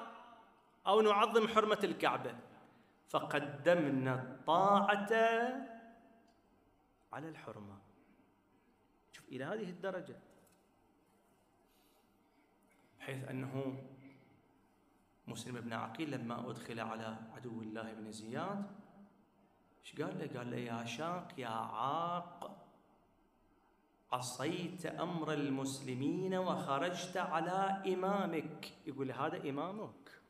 أو 0.87 1.01
نعظم 1.01 1.47
حرمة 1.47 1.79
الكعبة. 1.83 2.35
فقدمنا 3.07 4.13
الطاعة 4.13 5.13
على 7.13 7.29
الحرمة. 7.29 7.77
شوف 9.11 9.29
إلى 9.29 9.43
هذه 9.43 9.69
الدرجة. 9.69 10.19
بحيث 12.99 13.27
أنه 13.29 13.83
مسلم 15.27 15.61
بن 15.61 15.73
عقيل 15.73 16.11
لما 16.11 16.49
أدخل 16.49 16.79
على 16.79 17.17
عدو 17.35 17.61
الله 17.61 17.93
بن 17.93 18.11
زياد 18.11 18.65
إيش 19.81 20.01
قال 20.01 20.19
له؟ 20.19 20.39
قال 20.39 20.51
له 20.51 20.57
يا 20.57 20.85
شاق 20.85 21.27
يا 21.37 21.47
عاق 21.47 22.67
عصيت 24.11 24.85
أمر 24.85 25.33
المسلمين 25.33 26.35
وخرجت 26.35 27.17
على 27.17 27.93
إمامك. 27.93 28.71
يقول 28.85 29.11
هذا 29.11 29.49
إمامك. 29.49 30.21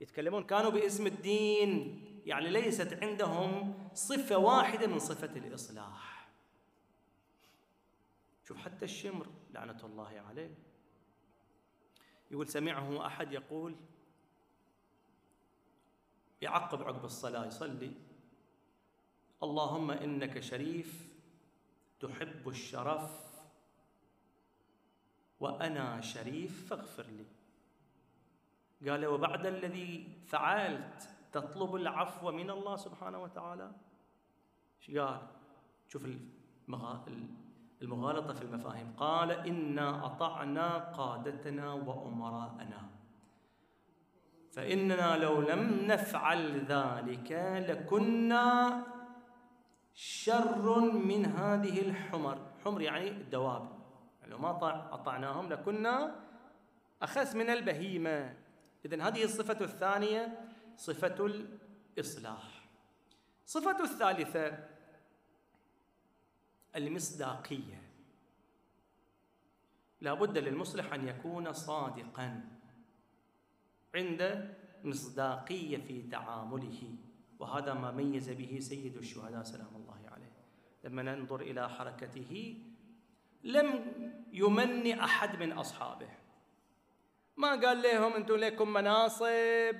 يتكلمون 0.00 0.44
كانوا 0.44 0.70
باسم 0.70 1.06
الدين. 1.06 2.02
يعني 2.26 2.50
ليست 2.50 3.02
عندهم 3.02 3.74
صفة 3.94 4.36
واحدة 4.36 4.86
من 4.86 4.98
صفة 4.98 5.36
الإصلاح. 5.36 6.11
شوف 8.44 8.56
حتى 8.56 8.84
الشمر 8.84 9.26
لعنة 9.50 9.84
الله 9.84 10.20
عليه. 10.28 10.54
يقول 12.30 12.48
سمعه 12.48 13.06
أحد 13.06 13.32
يقول 13.32 13.76
يعقب 16.42 16.82
عقب 16.82 17.04
الصلاة 17.04 17.46
يصلي 17.46 17.92
اللهم 19.42 19.90
إنك 19.90 20.40
شريف 20.40 21.12
تحب 22.00 22.48
الشرف 22.48 23.32
وأنا 25.40 26.00
شريف 26.00 26.68
فاغفر 26.70 27.06
لي. 27.06 27.26
قال 28.90 29.06
وبعد 29.06 29.46
الذي 29.46 30.20
فعلت 30.26 31.08
تطلب 31.32 31.74
العفو 31.74 32.30
من 32.30 32.50
الله 32.50 32.76
سبحانه 32.76 33.22
وتعالى؟ 33.22 33.72
إيش 34.80 34.98
قال؟ 34.98 35.26
شوف 35.88 36.06
المغالطة 37.82 38.34
في 38.34 38.42
المفاهيم. 38.42 38.94
قال 38.96 39.30
إنا 39.30 40.06
أطعنا 40.06 40.78
قادتنا 40.78 41.72
وأمراءنا. 41.72 42.90
فإننا 44.52 45.16
لو 45.16 45.40
لم 45.40 45.86
نفعل 45.86 46.64
ذلك 46.64 47.32
لكنا 47.68 48.82
شر 49.94 50.80
من 50.80 51.26
هذه 51.26 51.80
الحمر. 51.80 52.38
حمر 52.64 52.80
يعني 52.80 53.08
الدواب. 53.08 53.68
لو 54.26 54.38
ما 54.38 54.50
أطعناهم 54.94 55.48
لكنا 55.48 56.14
أخس 57.02 57.34
من 57.34 57.50
البهيمة. 57.50 58.36
إذن 58.84 59.00
هذه 59.00 59.24
الصفة 59.24 59.64
الثانية 59.64 60.38
صفة 60.76 61.26
الإصلاح. 61.26 62.68
صفة 63.46 63.84
الثالثة 63.84 64.58
المصداقية. 66.76 67.82
لا 70.00 70.14
بد 70.14 70.38
للمصلح 70.38 70.92
أن 70.92 71.08
يكون 71.08 71.52
صادقا 71.52 72.44
عند 73.94 74.54
مصداقية 74.84 75.76
في 75.76 76.02
تعامله 76.02 76.94
وهذا 77.38 77.74
ما 77.74 77.90
ميز 77.90 78.30
به 78.30 78.58
سيد 78.60 78.96
الشهداء 78.96 79.42
سلام 79.42 79.76
الله 79.76 80.10
عليه. 80.12 80.32
لما 80.84 81.02
ننظر 81.02 81.40
إلى 81.40 81.68
حركته 81.68 82.62
لم 83.44 83.92
يمن 84.32 84.98
أحد 84.98 85.42
من 85.42 85.52
أصحابه. 85.52 86.08
ما 87.36 87.50
قال 87.50 87.82
لهم 87.82 88.12
أنتم 88.12 88.36
لكم 88.36 88.72
مناصب 88.72 89.76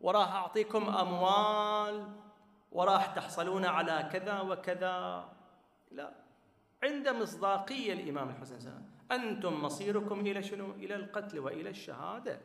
وراح 0.00 0.32
أعطيكم 0.32 0.88
أموال 0.88 2.16
وراح 2.72 3.06
تحصلون 3.06 3.64
على 3.64 4.08
كذا 4.12 4.40
وكذا. 4.40 5.37
لا. 5.90 6.12
عند 6.82 7.08
مصداقية 7.08 7.92
الإمام 7.92 8.28
الحسن 8.28 8.60
سلام 8.60 8.90
أنتم 9.12 9.62
مصيركم 9.62 10.20
إلى 10.20 10.42
شنو؟ 10.42 10.70
إلى 10.70 10.96
القتل 10.96 11.38
وإلى 11.38 11.70
الشهادة. 11.70 12.40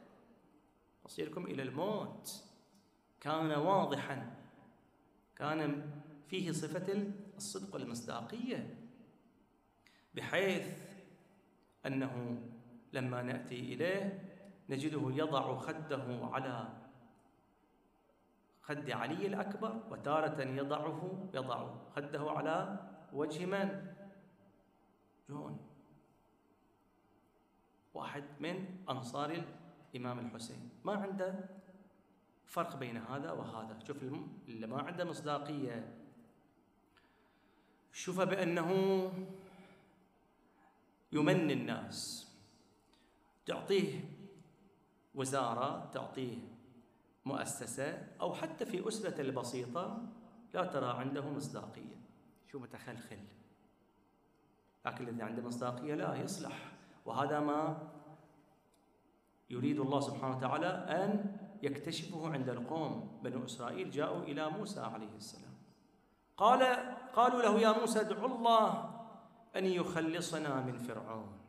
مصيركم 1.05 1.45
إلى 1.45 1.61
الموت. 1.63 2.43
كان 3.21 3.51
واضحا. 3.51 4.35
كان 5.35 5.91
فيه 6.27 6.51
صفة 6.51 7.11
الصدق 7.37 7.75
والمصداقية. 7.75 8.77
بحيث 10.13 10.67
أنه 11.85 12.41
لما 12.93 13.21
نأتي 13.21 13.59
إليه 13.59 14.29
نجده 14.69 15.11
يضع 15.11 15.57
خده 15.57 16.29
على 16.31 16.67
خد 18.61 18.91
علي 18.91 19.27
الأكبر 19.27 19.83
وتارة 19.91 20.41
يضعه 20.41 21.29
يضع 21.33 21.69
خده 21.95 22.31
على 22.31 22.79
وجه 23.13 23.45
من؟ 23.45 23.93
جون. 25.29 25.59
واحد 27.93 28.23
من 28.39 28.77
أنصار 28.89 29.43
الإمام 29.93 30.19
الحسين. 30.19 30.69
ما 30.83 30.93
عنده 30.93 31.49
فرق 32.45 32.75
بين 32.75 32.97
هذا 32.97 33.31
وهذا. 33.31 33.79
شوف 33.79 34.03
اللي 34.47 34.67
ما 34.67 34.81
عنده 34.81 35.05
مصداقية. 35.05 35.97
شوف 37.91 38.21
بأنه 38.21 38.71
يمن 41.11 41.51
الناس. 41.51 42.31
تعطيه 43.45 43.99
وزارة 45.15 45.89
تعطيه 45.93 46.37
مؤسسة 47.25 48.07
أو 48.21 48.33
حتى 48.33 48.65
في 48.65 48.87
أسرة 48.87 49.21
البسيطة 49.21 50.07
لا 50.53 50.65
ترى 50.65 50.99
عنده 50.99 51.29
مصداقية. 51.29 52.02
شو 52.53 52.59
متخلخل. 52.59 53.19
لكن 54.85 55.07
الذي 55.07 55.21
عنده 55.21 55.41
مصداقية 55.41 55.95
لا 55.95 56.15
يصلح. 56.15 56.71
وهذا 57.05 57.39
ما 57.39 57.89
يريد 59.49 59.79
الله 59.79 59.99
سبحانه 59.99 60.37
وتعالى 60.37 60.67
أن 60.67 61.37
يكتشفه 61.63 62.33
عند 62.33 62.49
القوم 62.49 63.19
بنو 63.23 63.45
إسرائيل 63.45 63.91
جاءوا 63.91 64.21
إلى 64.21 64.49
موسى 64.49 64.79
عليه 64.79 65.15
السلام. 65.17 65.53
قال 66.37 66.63
قالوا 67.13 67.41
له 67.41 67.59
يا 67.59 67.79
موسى 67.79 67.99
ادع 67.99 68.25
الله 68.25 68.69
أن 69.55 69.65
يخلصنا 69.65 70.61
من 70.61 70.77
فرعون. 70.77 71.39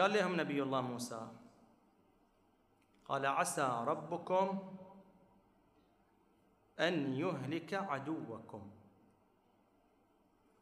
قال 0.00 0.12
لهم 0.12 0.40
نبي 0.40 0.62
الله 0.62 0.80
موسى؟ 0.80 1.28
قال 3.04 3.26
عسى 3.26 3.84
ربكم 3.86 4.58
أن 6.80 7.12
يهلك 7.12 7.74
عدوكم. 7.74 8.70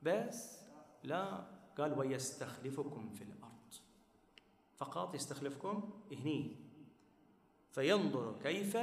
بس 0.02 0.58
لا 1.02 1.44
قال 1.78 1.98
ويستخلفكم 1.98 3.10
في 3.10 3.24
الأرض. 3.24 3.74
فقط 4.76 5.14
يستخلفكم 5.14 5.90
هني. 6.12 6.56
فينظر 7.70 8.38
كيف 8.42 8.78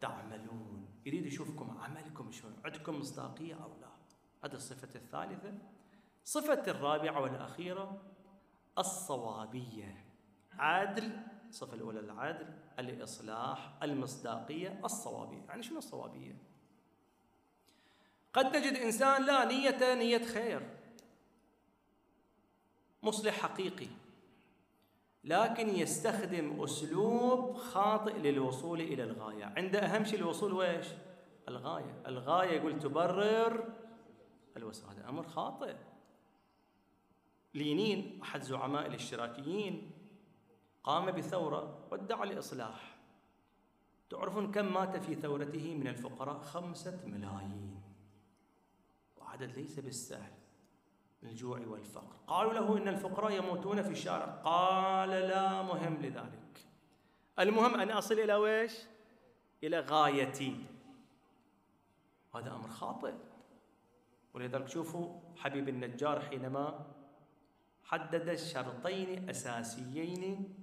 تعملون. 0.00 0.88
يريد 1.06 1.26
يشوفكم 1.26 1.78
عملكم 1.78 2.32
شلون 2.32 2.56
عندكم 2.64 2.98
مصداقية 2.98 3.54
أو 3.54 3.70
لا. 3.80 3.88
هذه 4.44 4.54
الصفة 4.54 4.94
الثالثة. 4.94 5.58
صفة 6.24 6.62
الرابعة 6.70 7.20
والأخيرة 7.22 8.02
الصوابية. 8.78 10.04
عدل 10.52 11.12
الصفة 11.48 11.74
الأولى 11.74 12.00
العدل 12.00 12.54
الإصلاح 12.78 13.82
المصداقية 13.82 14.80
الصوابية. 14.84 15.42
يعني 15.48 15.62
شنو 15.62 15.78
الصوابية؟ 15.78 16.51
قد 18.32 18.52
تجد 18.52 18.76
إنسان 18.76 19.26
لا 19.26 19.44
نية 19.44 19.94
نية 19.94 20.24
خير. 20.24 20.76
مصلح 23.02 23.34
حقيقي. 23.34 23.88
لكن 25.24 25.68
يستخدم 25.68 26.62
أسلوب 26.62 27.56
خاطئ 27.56 28.18
للوصول 28.18 28.80
إلى 28.80 29.02
الغاية. 29.02 29.44
عنده 29.44 29.78
أهم 29.78 30.04
شيء 30.04 30.18
الوصول 30.18 30.52
ويش 30.52 30.86
الغاية. 31.48 32.02
الغاية 32.06 32.50
يقول 32.50 32.78
تبرر 32.78 33.74
الوسائل 34.56 34.96
هذا 34.96 35.08
أمر 35.08 35.28
خاطئ. 35.28 35.74
لينين 37.54 38.20
أحد 38.22 38.42
زعماء 38.42 38.86
الاشتراكيين 38.86 39.90
قام 40.84 41.10
بثورة 41.10 41.88
وادعى 41.90 42.22
الإصلاح 42.22 42.96
تعرفون 44.10 44.52
كم 44.52 44.72
مات 44.72 44.96
في 44.96 45.14
ثورته 45.14 45.74
من 45.74 45.88
الفقراء؟ 45.88 46.38
خمسة 46.38 47.00
ملايين. 47.06 47.71
وعدد 49.32 49.58
ليس 49.58 49.78
بالسهل 49.78 50.32
الجوع 51.22 51.60
والفقر. 51.66 52.16
قالوا 52.26 52.52
له 52.52 52.76
إن 52.76 52.88
الفقراء 52.88 53.32
يموتون 53.32 53.82
في 53.82 53.90
الشارع. 53.90 54.24
قال 54.26 55.10
لا 55.10 55.62
مهم 55.62 55.96
لذلك. 56.02 56.66
المهم 57.38 57.80
أن 57.80 57.90
أصل 57.90 58.14
إلى 58.14 58.34
ويش 58.34 58.72
إلى 59.62 59.80
غايتي 59.80 60.56
هذا 62.34 62.52
أمر 62.52 62.68
خاطئ. 62.68 63.12
ولذلك 64.34 64.68
شوفوا 64.68 65.20
حبيب 65.36 65.68
النجار 65.68 66.20
حينما 66.20 66.86
حدد 67.84 68.34
شرطين 68.34 69.30
أساسيين 69.30 70.54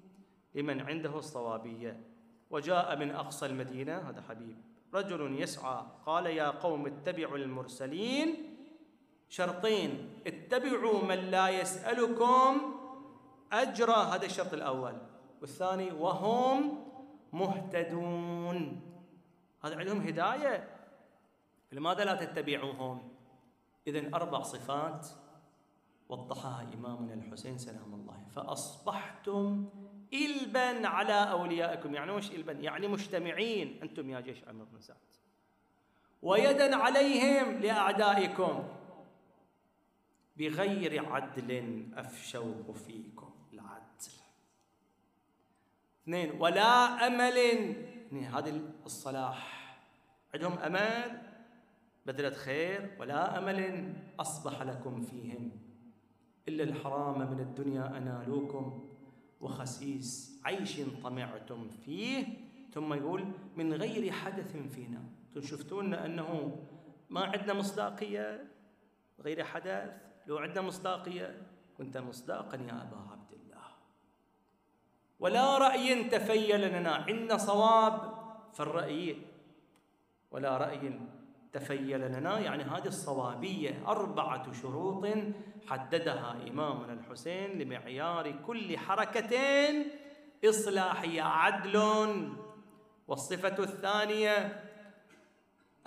لمن 0.56 0.82
عنده 0.82 1.18
الصوابية. 1.18 2.04
وجاء 2.50 2.96
من 2.98 3.12
أقصى 3.12 3.46
المدينة 3.46 3.98
هذا 3.98 4.22
حبيب 4.22 4.58
رجل 4.94 5.42
يسعى 5.42 5.86
قال 6.06 6.26
يا 6.26 6.50
قوم 6.50 6.86
اتبعوا 6.86 7.38
المرسلين 7.38 8.59
شرطين. 9.30 10.22
اتبعوا 10.28 11.04
من 11.04 11.16
لا 11.16 11.50
يسألكم 11.50 12.76
أجرا 13.52 13.98
هذا 13.98 14.26
الشرط 14.26 14.54
الأول. 14.54 14.94
والثاني 15.42 15.92
وهم 15.92 16.86
مهتدون. 17.34 18.82
هذا 19.64 19.78
عندهم 19.78 20.02
هداية. 20.02 20.70
لماذا 21.72 22.06
لا 22.06 22.16
تتبعوهم؟ 22.16 23.12
إذن 23.88 24.14
أربع 24.14 24.42
صفات 24.42 25.08
وضحها 26.10 26.68
إمامنا 26.74 27.14
الحسين 27.14 27.58
سلام 27.58 27.94
الله. 27.94 28.26
فأصبحتم 28.36 29.70
إلبا 30.14 30.88
على 30.88 31.32
أوليائكم. 31.32 31.96
يعني 31.96 32.12
وش 32.12 32.32
إلبا 32.32 32.52
يعني 32.52 32.88
مجتمعين. 32.88 33.80
أنتم 33.84 34.10
يا 34.10 34.20
جيش 34.20 34.44
عمرو 34.48 34.66
بن 34.66 34.80
سعد. 34.80 34.98
ويدا 36.22 36.76
عليهم 36.76 37.60
لأعدائكم. 37.60 38.79
بغير 40.40 41.06
عدل 41.06 41.84
أفشوه 41.94 42.74
فيكم 42.74 43.32
العدل. 43.54 44.14
اثنين 46.04 46.42
ولا 46.42 47.08
أمل. 47.08 47.38
هذه 48.12 48.62
الصلاح. 48.86 49.60
عندهم 50.34 50.58
أمل 50.58 51.22
بذلة 52.06 52.30
خير 52.30 52.98
ولا 53.00 53.38
أمل. 53.38 53.94
أصبح 54.20 54.62
لكم 54.62 55.02
فيهم. 55.02 55.52
إلا 56.48 56.64
الحرام 56.64 57.32
من 57.32 57.40
الدنيا 57.40 57.98
أنالوكم 57.98 58.90
وخسيس 59.42 60.42
عيش 60.46 60.82
طمعتم 61.04 61.70
فيه. 61.70 62.28
ثم 62.74 62.94
يقول 62.94 63.32
من 63.56 63.74
غير 63.74 64.12
حدث 64.12 64.58
فينا. 64.58 65.04
شفتون 65.40 65.94
أنه 65.94 66.58
ما 67.10 67.22
عندنا 67.22 67.54
مصداقية 67.54 68.48
غير 69.20 69.44
حدث. 69.44 70.09
لو 70.30 70.38
عندنا 70.38 70.62
مصداقية 70.62 71.42
كنت 71.78 71.98
مصداقا 71.98 72.58
يا 72.58 72.82
أبا 72.82 72.98
عبد 73.12 73.34
الله. 73.34 73.66
ولا 75.20 75.58
رأي 75.58 76.04
تفيل 76.04 76.62
لنا. 76.62 76.96
عندنا 76.96 77.38
صواب 77.38 78.14
في 78.54 78.60
الرأي 78.60 79.18
ولا 80.32 80.58
رأي 80.58 81.00
تفيل 81.54 82.02
لنا. 82.02 82.40
يعني 82.40 82.64
هذه 82.64 82.88
الصوابية 82.88 83.84
أربعة 83.88 84.54
شروط 84.54 85.08
حددها 85.68 86.36
إمامنا 86.48 86.94
الحسين 86.94 87.60
لمعيار 87.60 88.32
كل 88.32 88.78
حركة 88.78 89.36
إصلاحية. 90.46 91.22
عدل 91.22 91.78
والصفة 93.08 93.64
الثانية 93.64 94.64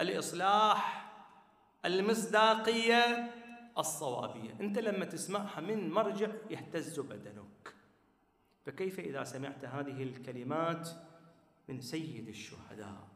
الإصلاح 0.00 1.12
المصداقية 1.84 3.41
الصوابية. 3.78 4.60
أنت 4.60 4.78
لما 4.78 5.04
تسمعها 5.04 5.60
من 5.60 5.90
مرجع 5.90 6.30
يهتز 6.50 7.00
بدنك. 7.00 7.74
فكيف 8.64 9.00
إذا 9.00 9.24
سمعت 9.24 9.64
هذه 9.64 10.02
الكلمات 10.02 10.88
من 11.68 11.80
سيد 11.80 12.28
الشهداء؟ 12.28 13.08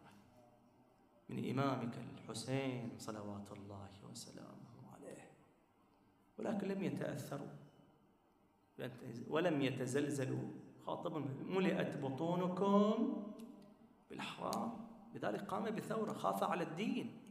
من 1.28 1.50
إمامك 1.50 1.98
الحسين 1.98 2.94
صلوات 2.98 3.52
الله 3.52 3.90
وسلامه 4.10 4.94
عليه. 4.94 5.30
ولكن 6.38 6.68
لم 6.68 6.84
يتأثروا. 6.84 7.48
ولم 9.28 9.62
يتزلزلوا. 9.62 10.48
خاطب 10.86 11.16
ملئت 11.40 11.96
بطونكم 11.96 13.22
بالحرام 14.10 14.86
لذلك 15.14 15.40
قام 15.40 15.64
بثورة 15.64 16.12
خاف 16.12 16.42
على 16.42 16.62
الدين. 16.64 17.25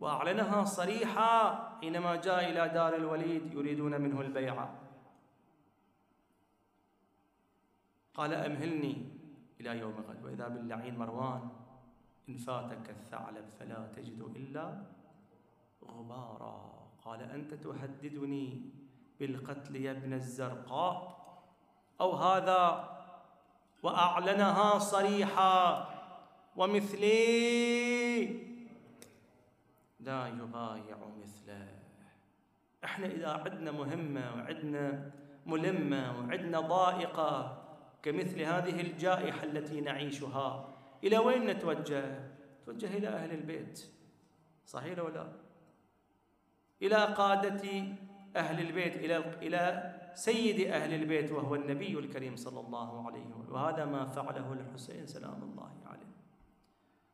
وأعلنها 0.00 0.64
صريحة 0.64 1.78
حينما 1.80 2.16
جاء 2.16 2.50
إلى 2.50 2.68
دار 2.68 2.96
الوليد 2.96 3.54
يريدون 3.54 4.00
منه 4.00 4.20
البيعة 4.20 4.74
قال 8.14 8.34
أمهلني 8.34 9.08
إلى 9.60 9.78
يوم 9.78 9.94
غد 10.08 10.24
وإذا 10.24 10.48
باللعين 10.48 10.98
مروان 10.98 11.48
إن 12.28 12.36
فاتك 12.36 12.90
الثعلب 12.90 13.44
فلا 13.60 13.88
تجد 13.96 14.20
إلا 14.36 14.82
غبارا. 15.84 16.80
قال 17.04 17.22
أنت 17.22 17.54
تهددني 17.54 18.70
بالقتل 19.20 19.76
يا 19.76 19.90
ابن 19.90 20.12
الزرقاء؟ 20.12 21.20
أو 22.00 22.12
هذا 22.12 22.88
وأعلنها 23.82 24.78
صريحا 24.78 25.88
ومثلي؟ 26.56 28.49
لا 30.00 30.26
يبايع 30.28 30.96
مثله 31.22 31.68
إحنا 32.84 33.06
إذا 33.06 33.28
عندنا 33.28 33.72
مهمة 33.72 34.34
وعندنا 34.34 35.10
ملمة 35.46 36.18
وعندنا 36.18 36.60
ضائقة 36.60 37.62
كمثل 38.02 38.40
هذه 38.40 38.80
الجائحة 38.80 39.44
التي 39.44 39.80
نعيشها 39.80 40.68
إلى 41.04 41.18
وين 41.18 41.46
نتوجه؟ 41.46 42.30
نتوجه 42.62 42.96
إلى 42.96 43.08
أهل 43.08 43.32
البيت 43.32 43.86
صحيح 44.66 44.98
ولا 44.98 45.14
لا؟ 45.14 45.32
إلى 46.82 47.14
قادة 47.14 47.84
أهل 48.36 48.60
البيت 48.60 48.96
إلى 48.96 49.16
إلى 49.16 49.94
سيد 50.14 50.70
أهل 50.70 50.94
البيت 50.94 51.32
وهو 51.32 51.54
النبي 51.54 51.98
الكريم 51.98 52.36
صلى 52.36 52.60
الله 52.60 53.06
عليه 53.06 53.26
وسلم 53.26 53.54
وهذا 53.54 53.84
ما 53.84 54.06
فعله 54.06 54.52
الحسين 54.52 55.06
سلام 55.06 55.42
الله 55.42 55.72
عليه 55.86 55.89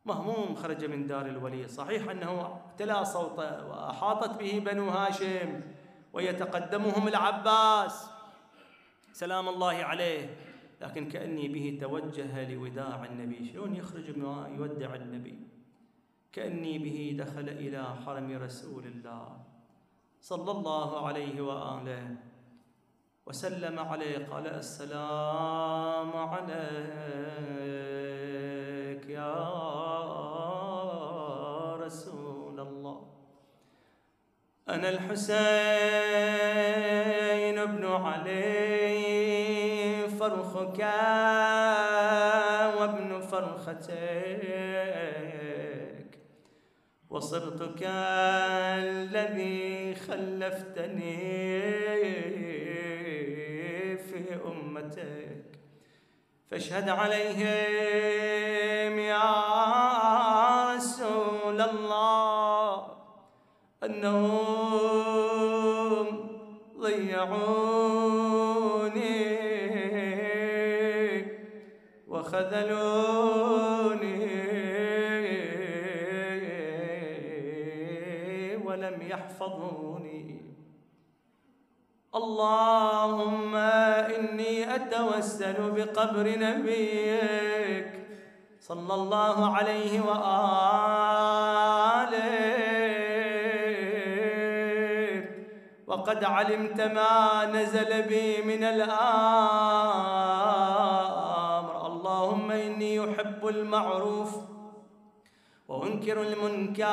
مهموم 0.07 0.55
خرج 0.55 0.85
من 0.85 1.07
دار 1.07 1.27
الولي. 1.27 1.69
صحيح 1.69 2.11
أنه 2.11 2.61
تلا 2.79 3.05
صوته 3.05 3.67
وأحاطت 3.67 4.39
به 4.39 4.63
بنو 4.67 4.89
هاشم 4.89 5.61
ويتقدمهم 6.13 7.09
العباس. 7.09 8.11
سلام 9.13 9.49
الله 9.49 9.85
عليه. 9.85 10.37
لكن 10.81 11.09
كأني 11.09 11.49
به 11.49 11.79
توجه 11.81 12.55
لوداع 12.55 13.05
النبي. 13.05 13.45
شلون 13.53 13.77
يخرج 13.77 14.09
يودع 14.59 14.95
النبي؟ 14.95 15.39
كأني 16.33 16.79
به 16.79 17.17
دخل 17.25 17.49
إلى 17.49 17.85
حرم 18.07 18.39
رسول 18.43 18.87
الله 18.87 19.39
صلى 20.21 20.51
الله 20.51 21.07
عليه 21.07 21.41
وآله 21.41 22.17
وسلم 23.27 23.79
عليه. 23.79 24.27
قال 24.27 24.47
السلام 24.47 26.17
عليك 26.17 26.67
يا 29.09 29.66
أنا 34.69 34.89
الحسين 34.89 35.37
بن 37.67 37.87
علي 37.87 38.97
فرخك 40.21 40.81
وابن 42.81 43.21
فرختك. 43.21 44.47
وصرت 47.11 47.79
كالذي 47.81 49.95
خلفتني 49.95 51.47
أمتك. 54.47 55.47
فاشهد 56.51 56.89
عليهم 56.89 57.39
يا 58.99 59.35
رسول 60.75 61.61
الله 61.61 62.87
أنهم 63.85 64.56
ضيعوني 67.27 69.17
وخذلوني 72.09 73.37
ولم 78.65 79.03
يحفظوني. 79.03 80.43
اللهم 82.15 83.55
إني 83.55 84.75
أتوسل 84.75 85.71
بقبر 85.71 86.39
نبيك 86.39 87.91
صلى 88.61 88.95
الله 88.95 89.57
عليه 89.57 90.01
وآله 90.01 90.27
وقد 95.87 96.25
علمت 96.25 96.81
ما 96.81 97.47
نزل 97.47 98.03
بي 98.03 98.43
من 98.43 98.65
الأمر. 98.65 98.97
اللهم 101.87 102.51
إني 102.51 103.01
أحب 103.11 103.47
المعروف 103.47 104.37
وأنكر 105.69 106.23
المنكر 106.23 106.87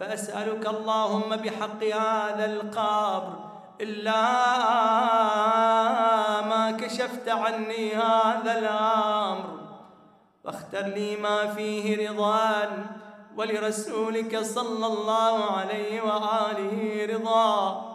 فأسألك 0.00 0.66
اللهم 0.66 1.36
بحق 1.36 1.84
هذا 1.84 2.44
القبر 2.44 3.32
إلا 3.80 4.22
ما 6.50 6.70
كشفت 6.70 7.28
عني 7.28 7.94
هذا 7.94 8.58
الأمر. 8.58 9.60
واختر 10.44 10.86
لي 10.86 11.16
ما 11.16 11.46
فيه 11.46 12.08
رضوان 12.08 12.86
ولرسولك 13.40 14.38
صلى 14.38 14.86
الله 14.86 15.50
عليه 15.50 16.02
وآله 16.02 17.06
رضا. 17.14 17.86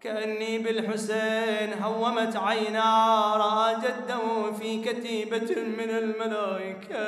كأني 0.00 0.58
بالحسين 0.58 1.82
هومت 1.82 2.36
عينا 2.36 2.90
رأى 3.36 3.74
جده 3.74 4.52
في 4.52 4.82
كتيبة 4.84 5.50
من 5.78 5.90
الملائكة. 5.90 7.06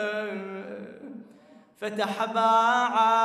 فتحباعا 1.80 3.18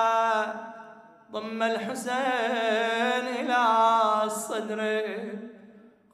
ضم 1.32 1.64
الحسين 1.64 3.26
إلى 3.40 3.62
الصدر 4.24 4.82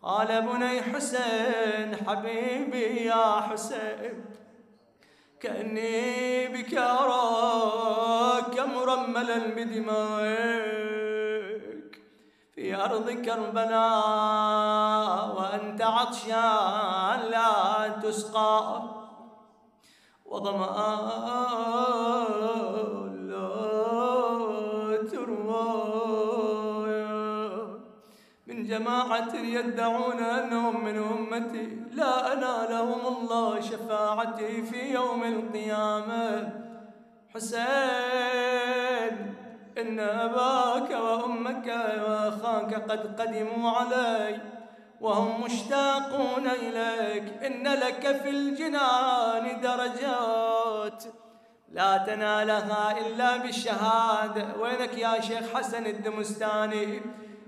قال 0.03 0.41
بني 0.41 0.81
حسين 0.81 1.95
حبيبي 2.07 3.05
يا 3.05 3.41
حسين. 3.41 4.25
كأني 5.41 6.47
بك 6.47 6.73
أراك 6.73 8.59
مرملا 8.59 9.37
بدمائك. 9.37 10.99
في 12.55 12.75
أرض 12.75 13.09
كربلاء 13.09 13.75
وأنت 15.35 15.81
عطشان 15.81 17.19
لا 17.29 17.87
تسقى. 18.03 18.83
وظمآن 20.25 21.39
جماعة 28.79 29.35
يدعون 29.35 30.19
أنهم 30.19 30.83
من 30.83 30.97
أمتي. 30.97 31.77
لا 31.91 32.33
أنالهم 32.33 33.07
الله 33.07 33.61
شفاعتي 33.61 34.61
في 34.61 34.93
يوم 34.93 35.23
القيامة. 35.23 36.49
حسين 37.35 37.59
إن 39.77 39.99
أباك 39.99 40.91
وأمك 40.91 41.67
وأخاك 42.07 42.73
قد 42.91 43.21
قدموا 43.21 43.71
علي 43.71 44.39
وهم 45.01 45.43
مشتاقون 45.43 46.47
إليك. 46.47 47.43
إن 47.43 47.67
لك 47.67 48.21
في 48.23 48.29
الجنان 48.29 49.61
درجات. 49.61 51.03
لا 51.71 51.97
تنالها 51.97 53.07
إلا 53.07 53.37
بالشهادة. 53.37 54.45
وينك 54.59 54.97
يا 54.97 55.21
شيخ 55.21 55.57
حسن 55.57 55.85
الدمستاني؟ 55.85 57.01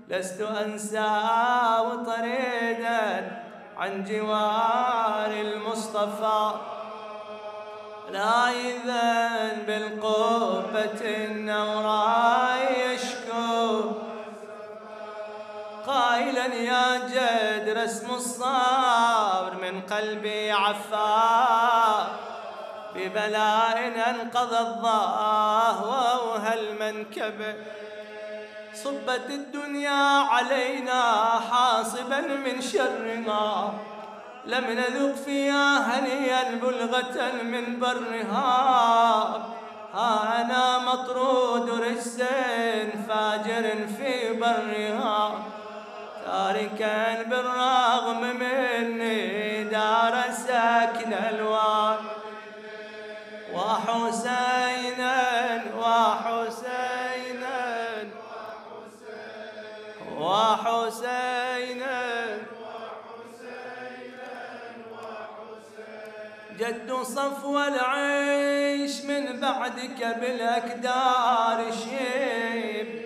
لست 0.08 0.40
أنسى 0.40 1.18
طريدا 2.06 3.32
عن 3.76 4.04
جوار 4.04 5.30
المصطفى. 5.30 6.52
لا 8.10 8.50
إذن 8.50 9.62
بالقبة 9.66 11.00
النوراء 11.00 12.58
يشكو. 12.86 13.90
قائلا 15.86 16.46
يا 16.46 16.98
جد 17.08 17.78
رسم 17.78 18.10
الصبر 18.10 19.54
من 19.62 19.80
قلبي 19.80 20.52
عفا. 20.52 22.06
ببلاء 22.94 23.78
انقضى 24.10 24.58
الظاه 24.58 25.78
وهل 26.28 26.74
من 26.80 27.04
كبر 27.04 27.54
صبت 28.84 29.30
الدنيا 29.30 30.04
علينا 30.32 31.02
حاصبا 31.50 32.20
من 32.20 32.60
شرها 32.60 33.72
لم 34.46 34.64
نذق 34.64 35.14
فيها 35.14 35.78
هنيا 35.78 36.54
بلغة 36.62 37.32
من 37.42 37.80
برها. 37.80 38.42
ها 39.94 40.40
أنا 40.40 40.78
مطرود 40.78 41.70
رجس 41.70 42.22
فاجر 43.08 43.86
في 43.96 44.32
برها. 44.32 45.32
تاركا 46.26 47.22
بالرغم 47.22 48.20
مني 48.20 49.64
دار 49.64 50.14
ساكن 50.46 51.12
وحسينا 51.12 52.00
وحسينا 53.54 55.41
وحسينا 60.22 62.02
جد 66.58 66.92
صفو 67.02 67.58
العيش 67.58 69.04
من 69.04 69.40
بعدك 69.40 70.16
بالأكدار 70.20 71.72
شيب 71.72 73.02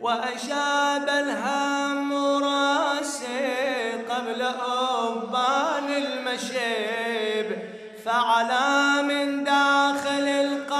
وأشاب 0.00 1.08
الهم 1.08 2.12
راسي 2.44 3.92
قبل 4.10 4.42
أبان 4.42 5.88
المشيب 5.90 7.58
فعلى 8.04 9.02
من 9.02 9.44
داخل 9.44 10.28
القلب 10.28 10.71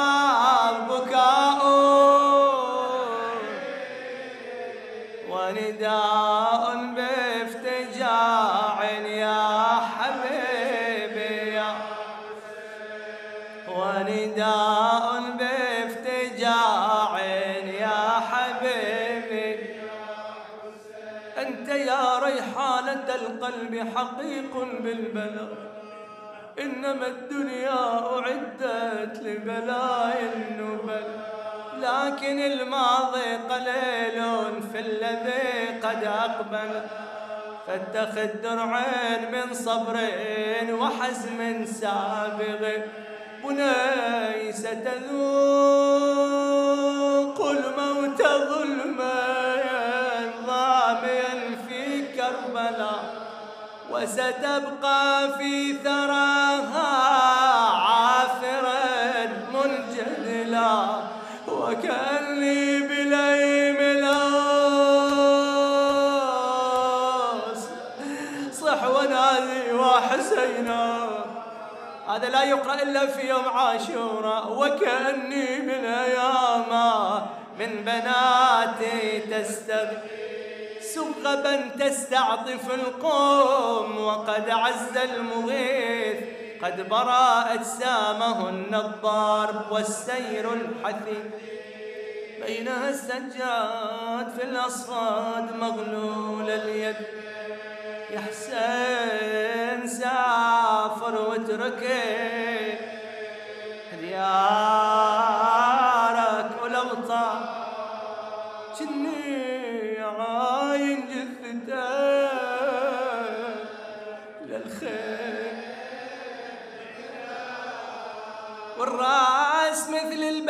القلب 22.92 23.88
حقيق 23.96 24.66
بالبلاء. 24.80 25.72
إنما 26.60 27.06
الدنيا 27.06 28.06
أعدت 28.16 29.22
لبلاء 29.22 30.32
النبل. 30.36 31.04
لكن 31.78 32.38
الماضي 32.38 33.34
قليل 33.50 34.22
في 34.72 34.78
الذي 34.78 35.80
قد 35.82 36.04
أقبل. 36.04 36.82
فاتخذ 37.66 38.42
درعين 38.42 39.32
من 39.32 39.54
صبرين 39.54 40.74
وحزم 40.74 41.64
سابغ. 41.66 42.70
بني 43.44 44.52
ستذوق 44.52 45.22
الموت 47.50 48.22
ظلما 48.22 48.81
وستبقى 54.02 55.38
في 55.38 55.78
ثراها 55.84 56.90
عافرا 57.70 59.28
منجدلا 59.54 60.72
وكأني 61.48 62.80
بليم 62.80 63.76
الأص 63.80 64.12
صح 68.62 68.84
ونادي 68.84 69.72
وحسينا. 69.72 71.08
هذا 72.08 72.28
لا 72.28 72.42
يقرأ 72.42 72.74
إلا 72.82 73.06
في 73.06 73.28
يوم 73.28 73.48
عاشوراء. 73.48 74.52
وكأني 74.52 75.60
بالأيام 75.60 76.72
من 77.58 77.84
بناتي 77.84 79.20
تستغ 79.20 79.86
سغبا 80.94 81.56
تستعطف 81.78 82.74
القوم 82.74 84.04
وقد 84.04 84.50
عز 84.50 84.96
المغيث. 84.96 86.16
قد 86.62 86.88
برا 86.88 87.54
أجسامهن 87.54 88.74
الضارب 88.74 89.72
والسير 89.72 90.52
الحثيث. 90.52 91.26
بينها 92.46 92.90
السجاد 92.90 94.28
في 94.38 94.44
الأصفاد 94.44 95.56
مغلول 95.56 96.50
اليد. 96.50 96.96
يا 98.10 98.20
حسين 98.20 99.88
سافر 99.88 101.14
واتركه. 101.28 102.02
ديارك 104.00 105.21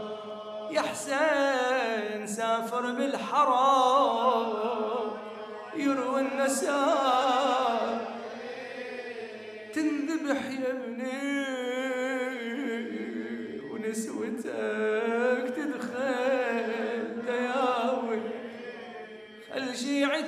يا 0.70 0.80
حسين 0.80 2.26
سافر 2.26 2.90
بالحرام 2.92 4.46
يروي 5.74 6.20
النساء 6.20 7.29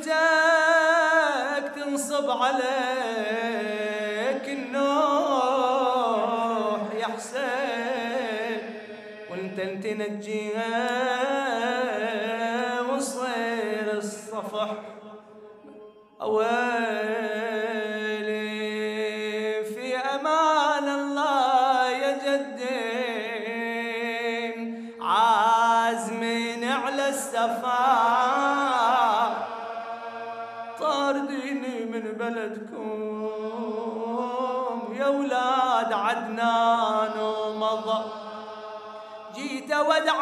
شيعتك 0.04 1.74
تنصب 1.74 2.30
عليك 2.30 3.68
النوح 4.48 6.00
يا 7.00 7.06
حسين. 7.06 8.60
وانت 9.30 9.60
تنجيها 9.60 10.80
وصير 12.80 13.86
الصفح 13.92 14.70
أويلي 16.22 17.41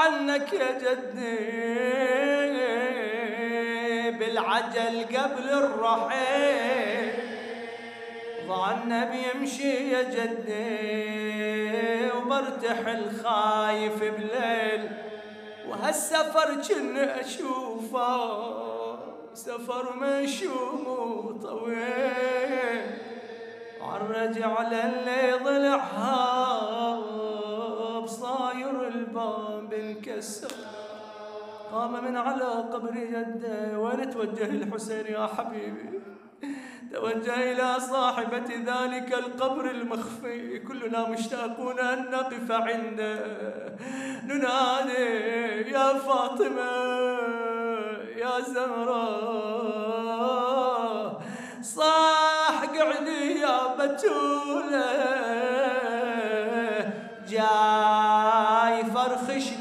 عنك 0.00 0.52
يا 0.52 0.78
جدي 0.78 1.60
بالعجل 4.18 5.04
قبل 5.16 5.50
الرحيل. 5.50 7.12
ظن 8.48 8.90
بيمشي 9.10 9.90
يا 9.90 10.02
جدي 10.02 12.10
وبرتحل 12.16 13.10
خايف 13.24 13.98
بليل. 14.02 14.82
وهالسفر 15.68 16.48
كن 16.68 16.96
أشوفه 16.98 18.20
سفر 19.34 19.96
مشوم 19.96 20.86
وطويل. 21.26 22.80
عالرجع 23.80 24.62
للي 24.62 25.32
ضلعها 25.44 26.40
بصاير 28.00 28.89
الباب 29.10 29.72
انكسر 29.72 30.52
قام 31.72 32.04
من 32.04 32.16
على 32.16 32.44
قبر 32.44 32.94
جده 32.94 33.78
وين 33.78 34.10
توجه 34.10 34.50
الحسين 34.50 35.06
يا 35.06 35.26
حبيبي 35.26 36.00
توجه 36.92 37.52
إلى 37.52 37.80
صاحبة 37.80 38.48
ذلك 38.70 39.14
القبر 39.14 39.70
المخفي. 39.70 40.58
كلنا 40.58 41.08
مشتاقون 41.08 41.78
أن 41.78 42.10
نقف 42.10 42.50
عنده. 42.50 43.18
ننادي 44.24 45.70
يا 45.70 45.92
فاطمة 45.94 46.70
يا 48.16 48.40
زهراء 48.40 49.50
صاح 51.62 52.64
قعدي 52.64 53.40
يا 53.40 53.74
بتولة. 53.78 55.29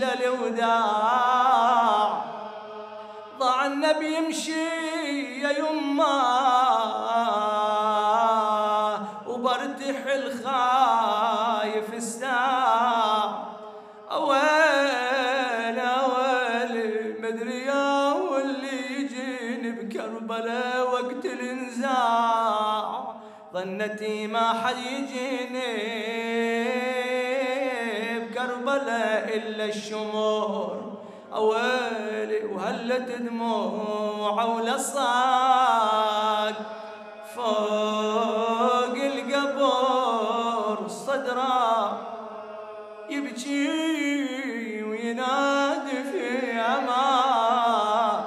فرخش 0.10 0.22
للوداع 0.22 2.10
ضاع 3.40 3.66
النبي 3.66 4.18
يمشي 4.18 5.42
يا 5.42 5.50
يما. 5.50 6.20
وبرتحل 9.28 10.44
خايف 10.44 11.94
الساعة 11.94 13.48
أويل 14.12 15.80
أويل 15.80 17.16
مدري 17.22 17.66
يا 17.66 18.14
واللي 18.14 19.02
يجيني 19.02 19.72
بكربلاء 19.72 20.92
وقت 20.92 21.26
الإنزاع. 21.26 23.14
ظنتي 23.54 24.28
ما 24.28 24.54
حد 24.54 24.78
يجيني. 24.78 26.19
إلا 29.36 29.66
الشمور. 29.66 30.98
أويلي 31.34 32.46
وهلت 32.46 33.22
دموع 33.22 34.44
ولصاق 34.44 36.54
فوق 37.36 38.96
القبر 38.96 40.88
صدره 40.88 42.02
يبكي 43.10 44.84
وينادي 44.84 46.04
في 46.12 46.52
أمان 46.60 48.24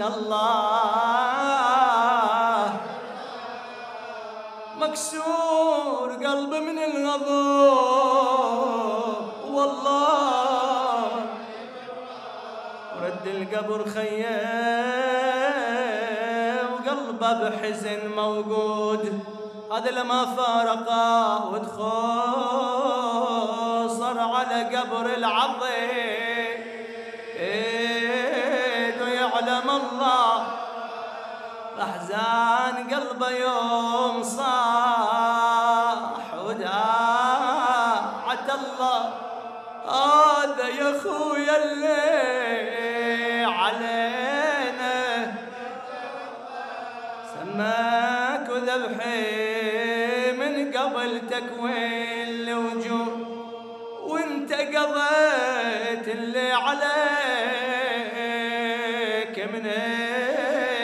الله. 0.00 1.10
مكسور 4.76 5.39
رد 13.60 13.60
القبر 13.60 13.84
خيه 13.90 14.40
وقلبه 16.72 17.32
بحزن 17.32 18.08
موجود. 18.16 19.22
هذا 19.72 19.90
لما 19.90 20.24
فارقه 20.24 21.46
ودخل 21.52 21.80
صار 23.98 24.18
على 24.18 24.76
قبر 24.76 25.06
العظيم. 25.06 26.60
ويعلم 29.02 29.70
الله 29.70 30.46
أحزان 31.82 32.74
قلبه 32.94 33.30
يوم 33.30 34.22
صاح 34.22 35.98
وداعت 36.46 38.48
الله. 38.58 39.02
هذا 39.90 40.68
يا 40.68 41.00
خويا 41.02 41.64
اللي 41.64 42.19
قبل 51.40 51.48
تكوين 51.48 52.28
الوجود 52.28 53.26
وانت 54.06 54.52
قضيت 54.52 56.08
اللي 56.08 56.52
عليك 56.52 56.90
من 59.38 59.66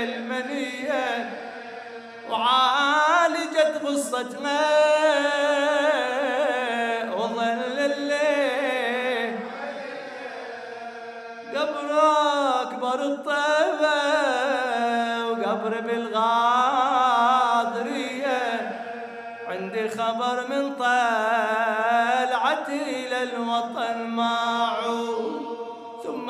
المنية. 0.03 1.31
وعالجت 2.31 3.81
غصتنا 3.85 4.61
وظل 7.17 7.79
الليل. 7.79 9.37
قبر 11.55 11.91
أكبر 12.63 13.01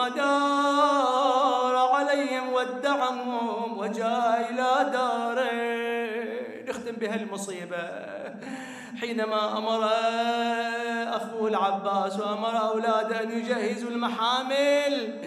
دار 0.08 1.76
عليهم 1.94 2.52
ودعهم 2.52 3.78
وجاء 3.78 4.50
إلى 4.50 4.90
داري 4.92 6.36
نختم 6.68 6.92
بهالمصيبة. 6.92 8.06
حينما 9.00 9.58
أمر 9.58 9.84
أخوه 11.16 11.48
العباس 11.48 12.20
وأمر 12.20 12.68
أولاده 12.68 13.22
أن 13.22 13.30
يجهزوا 13.30 13.90
المحامل 13.90 15.22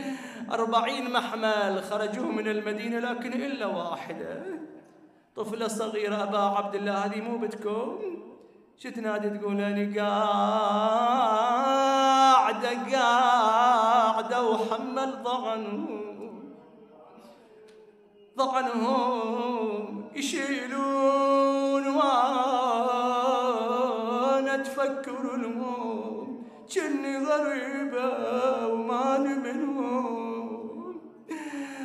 أربعين 0.51 1.11
محمل 1.13 1.83
خرجوا 1.89 2.25
من 2.25 2.47
المدينة 2.47 2.99
لكن 2.99 3.33
إلا 3.33 3.65
واحدة. 3.65 4.43
طفلة 5.35 5.67
صغيرة 5.67 6.23
أبا 6.23 6.39
عبد 6.39 6.75
الله 6.75 7.05
هذه 7.05 7.21
مو 7.21 7.37
بتكم 7.37 7.99
شو 8.77 8.89
تنادي 8.89 9.29
تقول 9.29 9.61
أنا 9.61 9.83
قاعدة 12.65 14.43
وحمل 14.43 15.23
ضغن 15.23 15.99
ضعنهم 18.37 20.09
يشيلون 20.15 21.87
وأنا 21.87 22.19
تفكر 24.57 25.35
الموت 25.35 26.29
جني 26.71 27.17
غريبة 27.25 28.67
وماني 28.67 29.35
منهم 29.35 29.99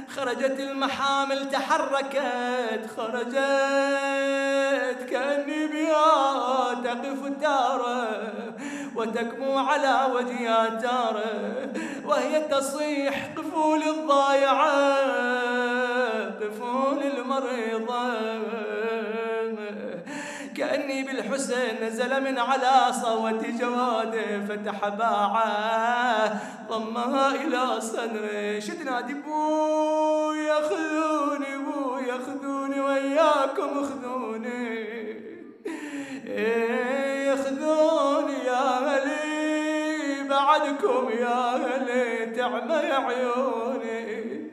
خرجت 0.08 0.60
المحامل 0.60 1.50
تحركت 1.50 2.90
خرجت 2.96 3.34
كأني 5.10 5.66
بها 5.66 6.74
تقف 6.74 7.40
تارة 7.40 8.43
وتكمو 8.96 9.58
على 9.58 10.12
وجهها 10.14 10.80
تارة 10.80 11.72
وهي 12.04 12.40
تصيح 12.40 13.28
قفول 13.36 13.82
الضايعة 13.82 14.74
قفول 16.40 17.02
المريضة. 17.02 18.14
كأني 20.56 21.02
بالحسن 21.02 21.84
نزل 21.84 22.24
من 22.24 22.38
على 22.38 22.92
صوت 23.02 23.46
جواده 23.60 24.46
فتح 24.48 24.88
باعه 24.88 26.40
ضمها 26.68 27.34
إلى 27.34 27.80
صدره 27.80 28.58
شدنا. 28.58 29.00
بو 29.00 30.32
ياخذوني 30.32 31.56
بو 31.64 31.98
ياخذوني 31.98 32.80
وياكم 32.80 33.84
خذوني 33.84 34.14
ياخذوني 36.34 37.03
بعدكم 40.58 41.10
يا 41.18 41.56
هلي 41.56 42.26
تعمى 42.26 42.74
عيوني. 43.06 44.50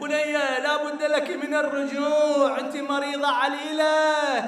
بنية 0.00 0.58
لابد 0.58 1.02
لك 1.02 1.30
من 1.44 1.54
الرجوع. 1.54 2.58
أنت 2.58 2.76
مريضة 2.76 3.28
عليلة. 3.28 4.40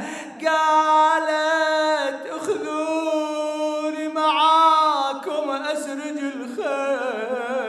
قالت 0.47 2.27
أخذوني 2.27 4.09
معاكم 4.09 5.51
أسرج 5.51 6.19
الخيل 6.35 7.61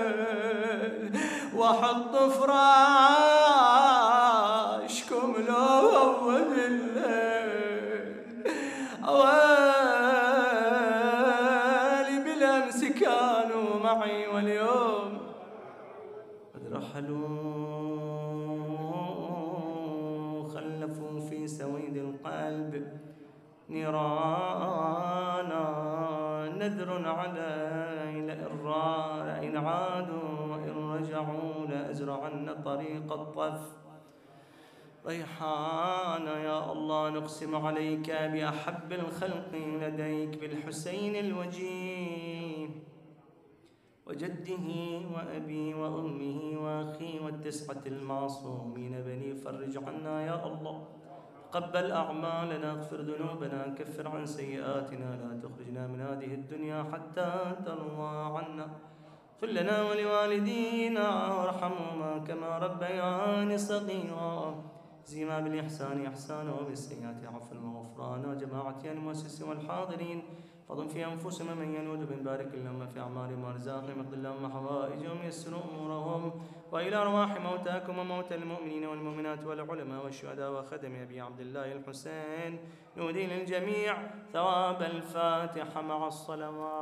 وأحط 1.56 2.16
فراشكم 2.16 3.31
رحلوا 16.92 17.32
خلفوا 20.48 21.20
في 21.20 21.48
سويد 21.48 21.98
القلب. 21.98 22.88
نيرانا 23.70 25.66
نذر 26.60 27.10
علي 27.10 28.22
لئن 28.22 29.58
عادوا 29.58 30.40
وإن 30.52 30.76
رجعوا 30.94 31.66
لأزرعن 31.70 32.62
طريق 32.66 33.14
الطف. 33.14 33.62
ريحانا 35.08 36.38
يا 36.40 36.72
الله 36.72 37.10
نقسم 37.10 37.56
عليك 37.56 38.12
بأحب 38.12 38.92
الخلق 38.92 39.52
لديك 39.82 40.42
بالحسين 40.42 41.16
الوجيه 41.16 42.11
وجده 44.12 44.68
وأبي 45.16 45.74
وأمه 45.74 46.40
وأخي 46.64 47.20
والتسعة 47.20 47.84
المعصومين 47.86 48.94
بني 49.08 49.36
فرج 49.36 49.78
عنا 49.88 50.16
يا 50.28 50.38
الله. 50.48 50.78
قبل 51.52 51.92
أعمالنا 51.92 52.72
اغفر 52.72 53.00
ذنوبنا 53.02 53.76
كفر 53.80 54.08
عن 54.08 54.26
سيئاتنا 54.26 55.10
لا 55.22 55.32
تخرجنا 55.44 55.88
من 55.88 56.00
هذه 56.02 56.34
الدنيا 56.34 56.84
حتى 56.92 57.32
ترضى 57.66 58.12
عنا. 58.36 58.68
اغفر 59.32 59.48
لنا 59.48 59.78
ولوالدينا 59.88 61.08
وارحمهما 61.36 62.12
كما 62.28 62.58
ربياني 62.58 63.58
صغيرا. 63.58 64.64
زيما 65.06 65.40
بالإحسان 65.40 66.06
إحسانا 66.06 66.52
وبالسيئات 66.60 67.20
عفوا 67.26 67.58
وغفرانا. 67.64 68.36
جماعة 68.44 68.82
المؤسسين 68.86 69.48
والحاضرين 69.50 70.20
فضل 70.70 70.90
في 70.90 71.06
أنفسهم 71.06 71.58
من 71.58 71.76
ينود 71.76 72.00
من 72.00 72.24
بارك 72.24 72.50
في 72.94 73.00
أعمالهم 73.00 73.44
وأرزاقهم 73.44 74.00
اقض 74.00 74.14
اللهم 74.14 74.52
حوائجهم 74.52 75.24
يسر 75.24 75.54
أمورهم. 75.70 76.32
وإلى 76.72 76.96
أرواح 76.96 77.42
موتاكم 77.42 78.00
وموتى 78.00 78.36
المؤمنين 78.36 78.86
والمؤمنات 78.86 79.44
والعلماء 79.44 80.04
والشهداء 80.04 80.52
وخدم 80.52 80.96
أبي 80.96 81.22
عبد 81.22 81.40
الله 81.40 81.72
الحسين. 81.72 82.60
نودي 82.98 83.28
للجميع 83.28 83.98
ثواب 84.34 84.82
الفاتحة 84.82 85.82
مع 85.82 86.08
الصلوات. 86.08 86.82